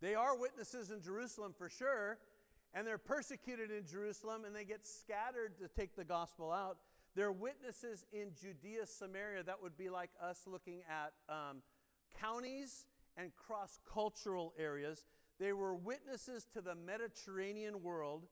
They 0.00 0.14
are 0.14 0.38
witnesses 0.38 0.90
in 0.90 1.00
Jerusalem 1.02 1.54
for 1.56 1.68
sure, 1.68 2.18
and 2.74 2.86
they're 2.86 2.98
persecuted 2.98 3.70
in 3.70 3.86
Jerusalem 3.86 4.44
and 4.44 4.54
they 4.54 4.64
get 4.64 4.86
scattered 4.86 5.58
to 5.58 5.68
take 5.68 5.96
the 5.96 6.04
gospel 6.04 6.52
out. 6.52 6.78
They're 7.14 7.32
witnesses 7.32 8.04
in 8.12 8.32
Judea, 8.40 8.86
Samaria. 8.86 9.44
That 9.44 9.62
would 9.62 9.76
be 9.76 9.88
like 9.88 10.10
us 10.20 10.42
looking 10.46 10.80
at 10.88 11.12
um, 11.32 11.62
counties 12.20 12.86
and 13.16 13.30
cross 13.36 13.78
cultural 13.92 14.52
areas. 14.58 15.04
They 15.38 15.52
were 15.52 15.74
witnesses 15.74 16.46
to 16.54 16.60
the 16.60 16.74
Mediterranean 16.74 17.82
world, 17.82 18.26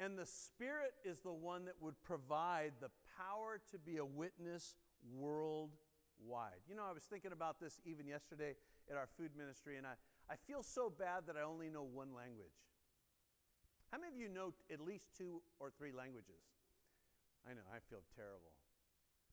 and 0.00 0.18
the 0.18 0.26
Spirit 0.26 0.94
is 1.04 1.20
the 1.20 1.32
one 1.32 1.64
that 1.66 1.74
would 1.80 1.94
provide 2.02 2.72
the 2.80 2.90
power 3.16 3.60
to 3.70 3.78
be 3.78 3.98
a 3.98 4.04
witness 4.04 4.74
worldwide. 5.16 6.60
You 6.68 6.74
know, 6.74 6.84
I 6.88 6.92
was 6.92 7.04
thinking 7.04 7.32
about 7.32 7.60
this 7.60 7.80
even 7.84 8.06
yesterday 8.06 8.56
at 8.90 8.96
our 8.96 9.08
food 9.16 9.30
ministry, 9.36 9.76
and 9.76 9.86
I, 9.86 9.94
I 10.30 10.36
feel 10.36 10.62
so 10.62 10.90
bad 10.90 11.26
that 11.26 11.36
I 11.36 11.42
only 11.42 11.70
know 11.70 11.84
one 11.84 12.14
language. 12.14 12.58
How 13.92 13.98
many 13.98 14.12
of 14.12 14.18
you 14.18 14.28
know 14.28 14.52
at 14.72 14.80
least 14.80 15.06
two 15.16 15.40
or 15.60 15.70
three 15.70 15.92
languages? 15.92 16.42
I 17.46 17.54
know, 17.54 17.62
I 17.70 17.78
feel 17.88 18.02
terrible. 18.16 18.50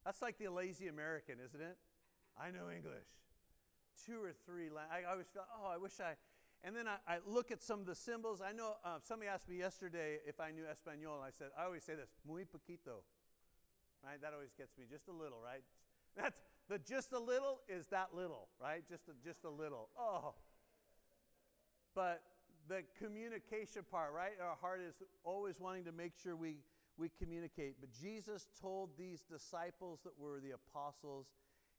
That's 0.06 0.21
like 0.21 0.38
the 0.38 0.50
lazy 0.50 0.88
American, 0.88 1.36
isn't 1.43 1.62
it? 1.62 1.78
I 2.38 2.52
know 2.52 2.69
English. 2.69 3.10
Two 4.06 4.21
or 4.21 4.34
three. 4.45 4.69
languages. 4.69 5.06
I 5.06 5.12
always 5.12 5.28
feel, 5.34 5.45
oh, 5.50 5.69
I 5.69 5.78
wish 5.78 6.00
I. 6.00 6.13
And 6.63 6.76
then 6.76 6.88
I, 6.88 6.97
I 7.08 7.17
look 7.26 7.52
at 7.52 7.63
some 7.63 7.80
of 7.80 7.86
the 7.86 7.95
symbols. 7.95 8.41
I 8.41 8.52
know 8.52 8.76
uh, 8.86 9.00
somebody 9.04 9.30
asked 9.30 9.50
me 9.50 9.58
yesterday 9.58 10.19
if 10.28 10.39
I 10.39 10.52
knew 10.52 10.63
Espanol, 10.69 11.15
and 11.15 11.26
I 11.26 11.32
said, 11.32 11.47
I 11.58 11.65
always 11.65 11.84
say 11.84 11.95
this, 11.95 12.10
muy 12.28 12.45
poquito. 12.45 13.02
Right? 14.04 14.21
That 14.21 14.34
always 14.34 14.54
gets 14.58 14.78
me 14.78 14.86
just 14.89 15.08
a 15.08 15.12
little, 15.12 15.39
right? 15.43 15.63
That's 16.15 16.41
the 16.69 16.80
just 16.80 17.13
a 17.13 17.19
little 17.19 17.62
is 17.67 17.88
that 17.88 18.10
little, 18.13 18.47
right? 18.62 18.84
Just 18.89 19.08
a, 19.08 19.13
just 19.26 19.43
a 19.43 19.50
little. 19.50 19.89
Oh. 19.97 20.34
But 21.95 22.21
the 22.67 22.84
communication 22.97 23.84
part, 23.89 24.13
right? 24.13 24.34
Our 24.41 24.56
heart 24.56 24.82
is 24.82 24.95
always 25.24 25.60
wanting 25.60 25.86
to 25.86 25.91
make 25.91 26.13
sure 26.21 26.36
we, 26.36 26.58
we 26.97 27.10
communicate. 27.19 27.76
But 27.80 27.89
Jesus 27.91 28.47
told 28.62 28.91
these 28.97 29.21
disciples 29.21 30.00
that 30.04 30.13
were 30.17 30.39
the 30.39 30.52
apostles 30.52 31.28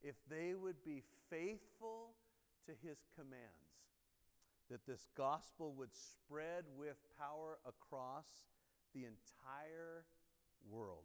if 0.03 0.17
they 0.29 0.55
would 0.55 0.83
be 0.85 1.03
faithful 1.31 2.15
to 2.67 2.73
his 2.87 2.99
commands, 3.17 3.73
that 4.71 4.87
this 4.87 5.07
gospel 5.17 5.75
would 5.77 5.95
spread 5.95 6.65
with 6.77 6.97
power 7.19 7.59
across 7.67 8.27
the 8.95 9.05
entire 9.05 10.05
world. 10.71 11.05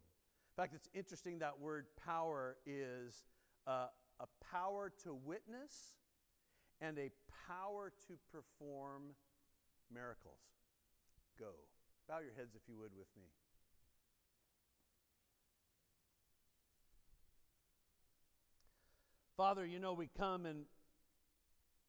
In 0.58 0.64
fact, 0.64 0.74
it's 0.74 0.90
interesting 0.94 1.40
that 1.40 1.60
word 1.60 1.86
power 2.04 2.58
is 2.66 3.26
uh, 3.68 3.88
a 4.20 4.28
power 4.52 4.92
to 5.04 5.14
witness 5.14 5.96
and 6.82 6.98
a 6.98 7.12
power 7.48 7.92
to 8.08 8.14
perform 8.32 9.04
miracles. 9.94 10.42
Go. 11.40 11.52
Bow 12.08 12.20
your 12.20 12.34
heads 12.38 12.56
if 12.56 12.62
you 12.68 12.78
would 12.78 12.92
with 12.98 13.08
me. 13.18 13.28
Father, 19.36 19.66
you 19.66 19.80
know, 19.80 19.94
we 19.94 20.10
come 20.18 20.48
and 20.48 20.66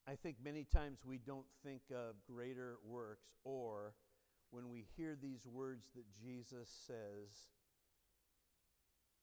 I 0.09 0.17
think 0.17 0.37
many 0.43 0.65
times 0.65 1.01
we 1.05 1.19
don't 1.19 1.45
think 1.63 1.83
of 1.91 2.15
greater 2.27 2.79
works 2.83 3.37
or 3.45 3.93
when 4.51 4.71
we 4.71 4.87
hear 4.97 5.15
these 5.21 5.47
words 5.47 5.91
that 5.95 6.07
Jesus 6.19 6.71
says, 6.87 7.51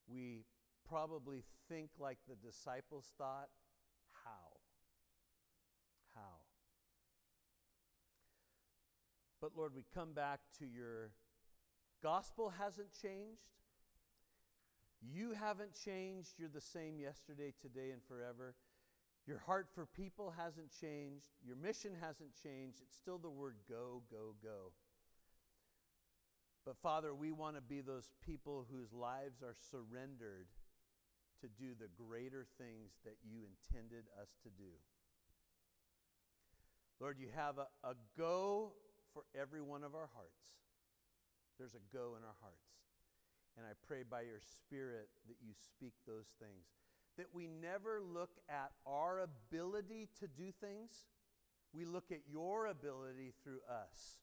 we 0.07 0.43
probably 0.87 1.43
think 1.67 1.89
like 1.99 2.19
the 2.29 2.35
disciples 2.35 3.11
thought 3.17 3.49
how? 4.23 4.59
How? 6.13 6.43
But 9.41 9.51
Lord, 9.57 9.71
we 9.75 9.85
come 9.91 10.13
back 10.13 10.41
to 10.59 10.65
your 10.65 11.09
gospel 12.03 12.53
hasn't 12.59 12.93
changed. 13.01 13.41
You 15.01 15.33
haven't 15.33 15.73
changed. 15.73 16.33
You're 16.37 16.49
the 16.49 16.61
same 16.61 16.99
yesterday, 16.99 17.53
today, 17.59 17.89
and 17.91 18.03
forever. 18.07 18.53
Your 19.27 19.39
heart 19.39 19.67
for 19.73 19.87
people 19.87 20.33
hasn't 20.37 20.69
changed. 20.79 21.25
Your 21.45 21.55
mission 21.55 21.91
hasn't 21.99 22.29
changed. 22.43 22.77
It's 22.81 22.95
still 22.95 23.17
the 23.17 23.29
word 23.29 23.55
go, 23.67 24.03
go, 24.11 24.35
go. 24.43 24.71
But 26.65 26.77
Father, 26.77 27.13
we 27.13 27.31
want 27.31 27.55
to 27.55 27.61
be 27.61 27.81
those 27.81 28.09
people 28.25 28.65
whose 28.71 28.93
lives 28.93 29.41
are 29.41 29.55
surrendered 29.71 30.47
to 31.41 31.47
do 31.47 31.73
the 31.77 31.89
greater 31.97 32.45
things 32.57 32.93
that 33.03 33.17
you 33.23 33.41
intended 33.45 34.05
us 34.21 34.29
to 34.43 34.49
do. 34.49 34.73
Lord, 36.99 37.17
you 37.19 37.27
have 37.35 37.57
a, 37.57 37.67
a 37.83 37.93
go 38.17 38.73
for 39.13 39.23
every 39.39 39.61
one 39.61 39.83
of 39.83 39.95
our 39.95 40.09
hearts. 40.13 40.41
There's 41.57 41.75
a 41.75 41.85
go 41.95 42.15
in 42.17 42.23
our 42.23 42.37
hearts. 42.41 42.69
And 43.57 43.65
I 43.65 43.71
pray 43.87 44.03
by 44.03 44.21
your 44.21 44.39
Spirit 44.39 45.09
that 45.27 45.37
you 45.41 45.53
speak 45.53 45.93
those 46.05 46.27
things. 46.39 46.67
That 47.17 47.27
we 47.33 47.47
never 47.47 48.01
look 48.01 48.31
at 48.49 48.71
our 48.85 49.21
ability 49.21 50.09
to 50.19 50.27
do 50.27 50.51
things, 50.59 51.05
we 51.73 51.85
look 51.85 52.11
at 52.11 52.19
your 52.29 52.67
ability 52.67 53.33
through 53.43 53.59
us 53.69 54.17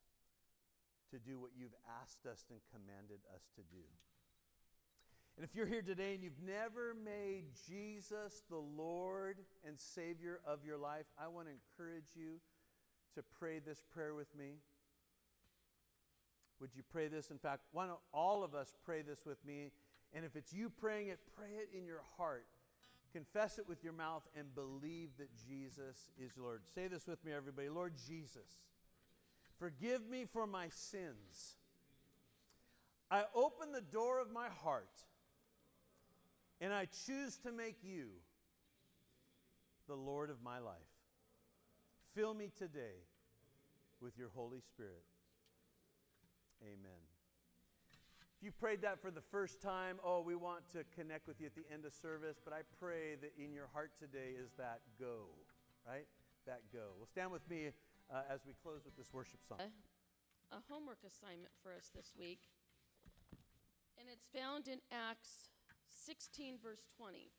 to 1.11 1.19
do 1.19 1.39
what 1.39 1.51
you've 1.57 1.75
asked 2.01 2.25
us 2.25 2.45
and 2.49 2.59
commanded 2.71 3.19
us 3.33 3.43
to 3.55 3.61
do. 3.61 3.83
And 5.37 5.43
if 5.43 5.55
you're 5.55 5.65
here 5.65 5.81
today 5.81 6.13
and 6.13 6.23
you've 6.23 6.41
never 6.45 6.95
made 7.03 7.45
Jesus 7.67 8.43
the 8.49 8.57
Lord 8.57 9.37
and 9.67 9.79
Savior 9.79 10.39
of 10.45 10.59
your 10.65 10.77
life, 10.77 11.05
I 11.19 11.27
want 11.27 11.47
to 11.47 11.53
encourage 11.53 12.15
you 12.15 12.39
to 13.15 13.23
pray 13.39 13.59
this 13.59 13.81
prayer 13.93 14.13
with 14.13 14.35
me. 14.37 14.57
Would 16.59 16.75
you 16.75 16.83
pray 16.91 17.07
this? 17.07 17.31
In 17.31 17.39
fact, 17.39 17.63
why 17.71 17.87
don't 17.87 17.99
all 18.13 18.43
of 18.43 18.53
us 18.53 18.75
pray 18.85 19.01
this 19.01 19.25
with 19.25 19.43
me? 19.45 19.71
And 20.13 20.23
if 20.23 20.35
it's 20.35 20.53
you 20.53 20.69
praying 20.69 21.07
it, 21.07 21.19
pray 21.35 21.49
it 21.49 21.75
in 21.75 21.85
your 21.85 22.01
heart. 22.17 22.45
Confess 23.13 23.59
it 23.59 23.69
with 23.69 23.83
your 23.83 23.93
mouth 23.93 24.23
and 24.35 24.55
believe 24.55 25.09
that 25.19 25.29
Jesus 25.47 26.09
is 26.17 26.31
Lord. 26.35 26.61
Say 26.73 26.87
this 26.87 27.05
with 27.07 27.23
me, 27.23 27.31
everybody. 27.31 27.69
Lord 27.69 27.93
Jesus, 28.07 28.49
forgive 29.59 30.09
me 30.09 30.25
for 30.25 30.47
my 30.47 30.69
sins. 30.69 31.57
I 33.11 33.25
open 33.35 33.71
the 33.71 33.81
door 33.81 34.19
of 34.19 34.31
my 34.31 34.47
heart 34.63 34.89
and 36.59 36.73
I 36.73 36.87
choose 37.05 37.37
to 37.45 37.51
make 37.51 37.77
you 37.83 38.07
the 39.87 39.95
Lord 39.95 40.31
of 40.31 40.41
my 40.43 40.57
life. 40.57 40.73
Fill 42.15 42.33
me 42.33 42.49
today 42.57 43.05
with 44.01 44.17
your 44.17 44.29
Holy 44.33 44.61
Spirit. 44.61 45.03
Amen. 46.63 47.12
You 48.43 48.51
prayed 48.51 48.81
that 48.81 48.99
for 48.99 49.07
the 49.09 49.23
first 49.31 49.61
time, 49.61 50.03
oh, 50.03 50.19
we 50.19 50.35
want 50.35 50.67
to 50.75 50.83
connect 50.99 51.31
with 51.31 51.39
you 51.39 51.47
at 51.47 51.55
the 51.55 51.63
end 51.71 51.85
of 51.85 51.93
service, 51.93 52.35
but 52.43 52.51
I 52.51 52.67
pray 52.77 53.15
that 53.23 53.31
in 53.39 53.53
your 53.53 53.71
heart 53.71 53.91
today 53.97 54.35
is 54.35 54.51
that 54.57 54.81
go, 54.99 55.31
right? 55.87 56.03
That 56.45 56.59
go. 56.73 56.91
Well, 56.99 57.07
stand 57.07 57.31
with 57.31 57.47
me 57.49 57.71
uh, 58.11 58.27
as 58.29 58.41
we 58.45 58.51
close 58.61 58.83
with 58.83 58.97
this 58.97 59.13
worship 59.13 59.39
song. 59.47 59.63
A, 59.63 60.57
a 60.57 60.59
homework 60.67 60.99
assignment 61.07 61.55
for 61.63 61.71
us 61.71 61.89
this 61.95 62.11
week, 62.19 62.51
and 63.97 64.09
it's 64.11 64.27
found 64.35 64.67
in 64.67 64.83
Acts 64.91 65.47
16, 65.87 66.57
verse 66.61 66.83
20. 66.99 67.31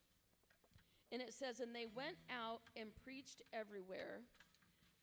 And 1.12 1.20
it 1.20 1.34
says, 1.34 1.60
And 1.60 1.76
they 1.76 1.84
went 1.84 2.16
out 2.32 2.62
and 2.80 2.88
preached 3.04 3.42
everywhere, 3.52 4.24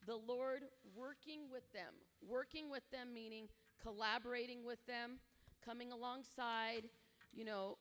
the 0.07 0.17
Lord 0.17 0.65
working 0.97 1.41
with 1.51 1.71
them. 1.73 1.93
Working 2.25 2.71
with 2.71 2.89
them 2.89 3.13
meaning 3.13 3.49
collaborating 3.81 4.63
with 4.65 4.83
them, 4.85 5.17
coming 5.63 5.91
alongside, 5.91 6.89
you 7.34 7.45
know, 7.45 7.78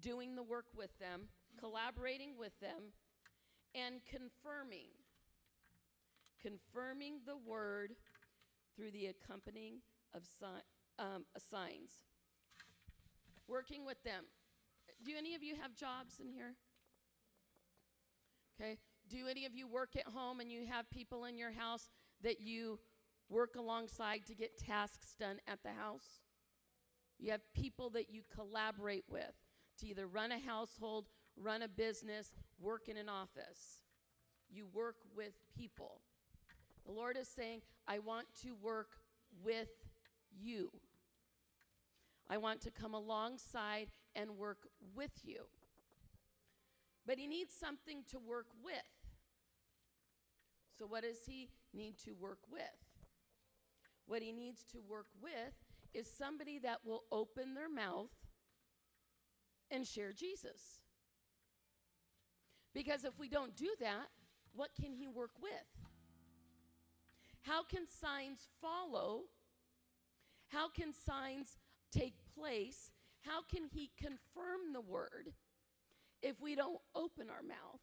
doing 0.00 0.34
the 0.34 0.42
work 0.42 0.66
with 0.76 0.96
them, 0.98 1.22
collaborating 1.58 2.36
with 2.38 2.58
them, 2.60 2.92
and 3.74 4.00
confirming. 4.04 4.88
Confirming 6.40 7.20
the 7.26 7.36
word 7.36 7.94
through 8.74 8.90
the 8.90 9.06
accompanying 9.06 9.76
of 10.14 10.22
si- 10.24 10.46
um, 10.98 11.24
signs. 11.38 12.04
Working 13.48 13.84
with 13.86 14.02
them. 14.02 14.24
Do 15.04 15.12
any 15.16 15.34
of 15.34 15.42
you 15.42 15.54
have 15.60 15.74
jobs 15.74 16.20
in 16.20 16.28
here? 16.28 16.54
Okay. 18.60 18.78
Do 19.08 19.28
any 19.28 19.44
of 19.44 19.54
you 19.54 19.66
work 19.66 19.90
at 19.96 20.06
home 20.06 20.40
and 20.40 20.50
you 20.50 20.66
have 20.66 20.90
people 20.90 21.24
in 21.26 21.38
your 21.38 21.52
house 21.52 21.90
that 22.22 22.40
you 22.40 22.78
work 23.28 23.56
alongside 23.56 24.24
to 24.26 24.34
get 24.34 24.56
tasks 24.56 25.14
done 25.18 25.38
at 25.46 25.62
the 25.62 25.70
house. 25.70 26.25
You 27.18 27.30
have 27.30 27.40
people 27.54 27.90
that 27.90 28.10
you 28.10 28.22
collaborate 28.34 29.04
with 29.08 29.32
to 29.80 29.86
either 29.86 30.06
run 30.06 30.32
a 30.32 30.38
household, 30.38 31.06
run 31.36 31.62
a 31.62 31.68
business, 31.68 32.32
work 32.60 32.88
in 32.88 32.96
an 32.96 33.08
office. 33.08 33.82
You 34.50 34.66
work 34.72 34.96
with 35.14 35.32
people. 35.56 36.00
The 36.84 36.92
Lord 36.92 37.16
is 37.16 37.28
saying, 37.28 37.62
I 37.86 37.98
want 37.98 38.26
to 38.42 38.54
work 38.62 38.90
with 39.44 39.68
you. 40.38 40.70
I 42.28 42.36
want 42.36 42.60
to 42.62 42.70
come 42.70 42.94
alongside 42.94 43.88
and 44.14 44.36
work 44.36 44.68
with 44.94 45.12
you. 45.24 45.44
But 47.06 47.18
He 47.18 47.26
needs 47.26 47.54
something 47.54 48.02
to 48.10 48.18
work 48.18 48.46
with. 48.64 48.74
So, 50.78 50.86
what 50.86 51.02
does 51.02 51.24
He 51.26 51.48
need 51.72 51.98
to 52.04 52.12
work 52.12 52.38
with? 52.50 52.62
What 54.06 54.22
he 54.22 54.32
needs 54.32 54.62
to 54.72 54.78
work 54.88 55.06
with 55.20 55.54
is 55.96 56.06
somebody 56.06 56.58
that 56.58 56.80
will 56.84 57.04
open 57.10 57.54
their 57.54 57.70
mouth 57.70 58.10
and 59.70 59.86
share 59.86 60.12
Jesus. 60.12 60.82
Because 62.74 63.04
if 63.04 63.18
we 63.18 63.28
don't 63.28 63.56
do 63.56 63.70
that, 63.80 64.08
what 64.54 64.70
can 64.78 64.92
he 64.92 65.08
work 65.08 65.30
with? 65.40 65.50
How 67.42 67.64
can 67.64 67.86
signs 67.86 68.48
follow? 68.60 69.22
How 70.48 70.68
can 70.68 70.92
signs 70.92 71.56
take 71.90 72.14
place? 72.36 72.90
How 73.22 73.42
can 73.42 73.64
he 73.72 73.90
confirm 73.96 74.72
the 74.72 74.80
word 74.80 75.32
if 76.22 76.40
we 76.40 76.54
don't 76.54 76.80
open 76.94 77.28
our 77.30 77.42
mouth 77.42 77.80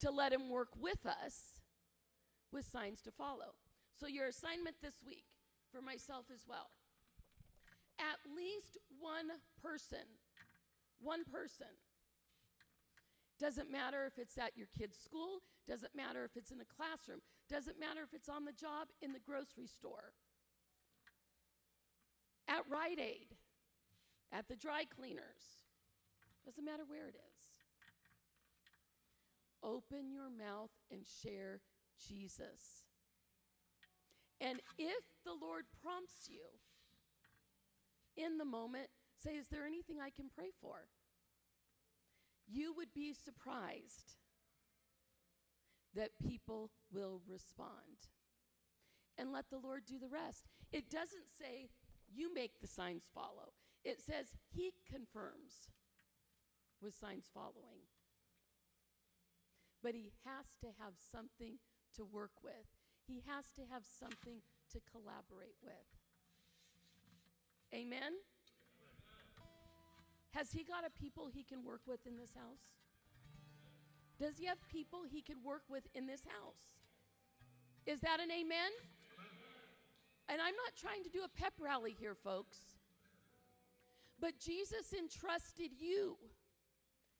to 0.00 0.10
let 0.10 0.32
him 0.32 0.48
work 0.48 0.70
with 0.78 1.06
us 1.06 1.60
with 2.52 2.66
signs 2.66 3.00
to 3.02 3.12
follow? 3.12 3.54
So, 3.98 4.06
your 4.08 4.26
assignment 4.26 4.76
this 4.82 4.96
week 5.06 5.24
for 5.72 5.80
myself 5.80 6.26
as 6.32 6.44
well 6.48 6.68
at 8.02 8.18
least 8.34 8.78
one 8.98 9.30
person, 9.62 10.06
one 11.00 11.24
person. 11.24 11.70
Doesn't 13.38 13.70
matter 13.70 14.06
if 14.06 14.18
it's 14.18 14.38
at 14.38 14.56
your 14.56 14.68
kid's 14.78 14.98
school, 14.98 15.42
doesn't 15.66 15.94
matter 15.94 16.24
if 16.24 16.36
it's 16.36 16.50
in 16.50 16.60
a 16.60 16.64
classroom, 16.76 17.20
doesn't 17.48 17.78
matter 17.78 18.00
if 18.02 18.14
it's 18.14 18.28
on 18.28 18.44
the 18.44 18.52
job 18.52 18.88
in 19.00 19.12
the 19.12 19.18
grocery 19.18 19.66
store, 19.66 20.12
at 22.48 22.62
Rite 22.70 23.00
Aid, 23.00 23.34
at 24.32 24.48
the 24.48 24.56
dry 24.56 24.84
cleaners, 24.84 25.66
doesn't 26.44 26.64
matter 26.64 26.84
where 26.86 27.08
it 27.08 27.16
is. 27.16 27.44
Open 29.64 30.10
your 30.10 30.30
mouth 30.30 30.70
and 30.90 31.02
share 31.22 31.60
Jesus. 32.08 32.82
And 34.40 34.60
if 34.76 35.04
the 35.24 35.34
Lord 35.34 35.64
prompts 35.82 36.28
you 36.28 36.60
in 38.16 38.38
the 38.38 38.44
moment, 38.44 38.88
say, 39.22 39.32
Is 39.32 39.48
there 39.48 39.66
anything 39.66 39.96
I 40.00 40.10
can 40.10 40.26
pray 40.34 40.50
for? 40.60 40.88
You 42.46 42.74
would 42.76 42.92
be 42.94 43.14
surprised 43.14 44.16
that 45.94 46.18
people 46.22 46.70
will 46.92 47.20
respond. 47.28 48.08
And 49.18 49.32
let 49.32 49.50
the 49.50 49.58
Lord 49.58 49.84
do 49.86 49.98
the 49.98 50.08
rest. 50.08 50.48
It 50.72 50.90
doesn't 50.90 51.28
say 51.38 51.68
you 52.12 52.32
make 52.34 52.60
the 52.60 52.66
signs 52.66 53.08
follow, 53.14 53.52
it 53.84 54.00
says 54.00 54.34
He 54.54 54.72
confirms 54.90 55.68
with 56.82 56.94
signs 56.94 57.26
following. 57.32 57.86
But 59.82 59.94
He 59.94 60.12
has 60.24 60.46
to 60.60 60.68
have 60.82 60.94
something 60.96 61.58
to 61.96 62.04
work 62.04 62.42
with. 62.42 62.66
He 63.06 63.22
has 63.26 63.46
to 63.56 63.62
have 63.72 63.82
something 63.84 64.40
to 64.72 64.80
collaborate 64.90 65.56
with. 65.62 65.88
Amen? 67.74 68.12
Has 70.30 70.50
he 70.52 70.64
got 70.64 70.84
a 70.86 70.90
people 70.90 71.28
he 71.32 71.42
can 71.42 71.64
work 71.64 71.82
with 71.86 72.06
in 72.06 72.16
this 72.16 72.32
house? 72.34 72.64
Does 74.18 74.38
he 74.38 74.46
have 74.46 74.58
people 74.68 75.00
he 75.08 75.20
could 75.20 75.42
work 75.44 75.62
with 75.68 75.84
in 75.94 76.06
this 76.06 76.22
house? 76.24 76.80
Is 77.86 78.00
that 78.00 78.20
an 78.20 78.30
amen? 78.30 78.70
And 80.28 80.40
I'm 80.40 80.54
not 80.54 80.76
trying 80.80 81.02
to 81.04 81.10
do 81.10 81.20
a 81.24 81.40
pep 81.40 81.52
rally 81.60 81.94
here, 81.98 82.14
folks. 82.14 82.56
But 84.20 84.38
Jesus 84.38 84.94
entrusted 84.96 85.72
you, 85.78 86.16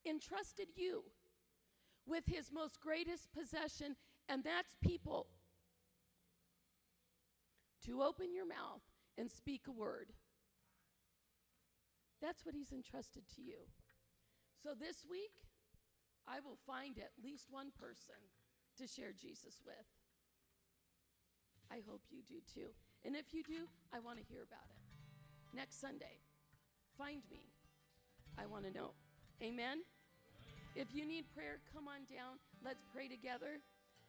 entrusted 0.06 0.68
you 0.76 1.02
with 2.06 2.24
his 2.26 2.52
most 2.52 2.80
greatest 2.80 3.32
possession, 3.32 3.96
and 4.28 4.44
that's 4.44 4.76
people. 4.80 5.26
To 7.86 8.02
open 8.02 8.34
your 8.34 8.46
mouth 8.46 8.82
and 9.18 9.30
speak 9.30 9.62
a 9.68 9.72
word. 9.72 10.12
That's 12.20 12.46
what 12.46 12.54
he's 12.54 12.70
entrusted 12.70 13.24
to 13.34 13.42
you. 13.42 13.66
So 14.62 14.70
this 14.78 15.04
week, 15.10 15.34
I 16.28 16.38
will 16.38 16.58
find 16.66 16.98
at 16.98 17.10
least 17.22 17.46
one 17.50 17.72
person 17.74 18.14
to 18.78 18.86
share 18.86 19.10
Jesus 19.10 19.58
with. 19.66 19.86
I 21.70 21.82
hope 21.88 22.02
you 22.10 22.22
do 22.22 22.38
too. 22.54 22.70
And 23.04 23.16
if 23.16 23.34
you 23.34 23.42
do, 23.42 23.66
I 23.92 23.98
want 23.98 24.18
to 24.18 24.24
hear 24.24 24.42
about 24.46 24.70
it. 24.70 25.56
Next 25.56 25.80
Sunday, 25.80 26.22
find 26.96 27.22
me. 27.30 27.50
I 28.38 28.46
want 28.46 28.64
to 28.64 28.72
know. 28.72 28.92
Amen? 29.42 29.82
If 30.76 30.94
you 30.94 31.04
need 31.04 31.24
prayer, 31.34 31.58
come 31.74 31.88
on 31.88 32.06
down. 32.08 32.38
Let's 32.64 32.84
pray 32.94 33.08
together. 33.08 33.60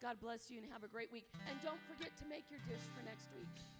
God 0.03 0.19
bless 0.19 0.51
you 0.51 0.59
and 0.59 0.67
have 0.69 0.83
a 0.83 0.89
great 0.89 1.09
week. 1.13 1.23
And 1.49 1.55
don't 1.63 1.79
forget 1.87 2.11
to 2.17 2.25
make 2.27 2.43
your 2.51 2.59
dish 2.67 2.83
for 2.91 3.05
next 3.05 3.29
week. 3.39 3.72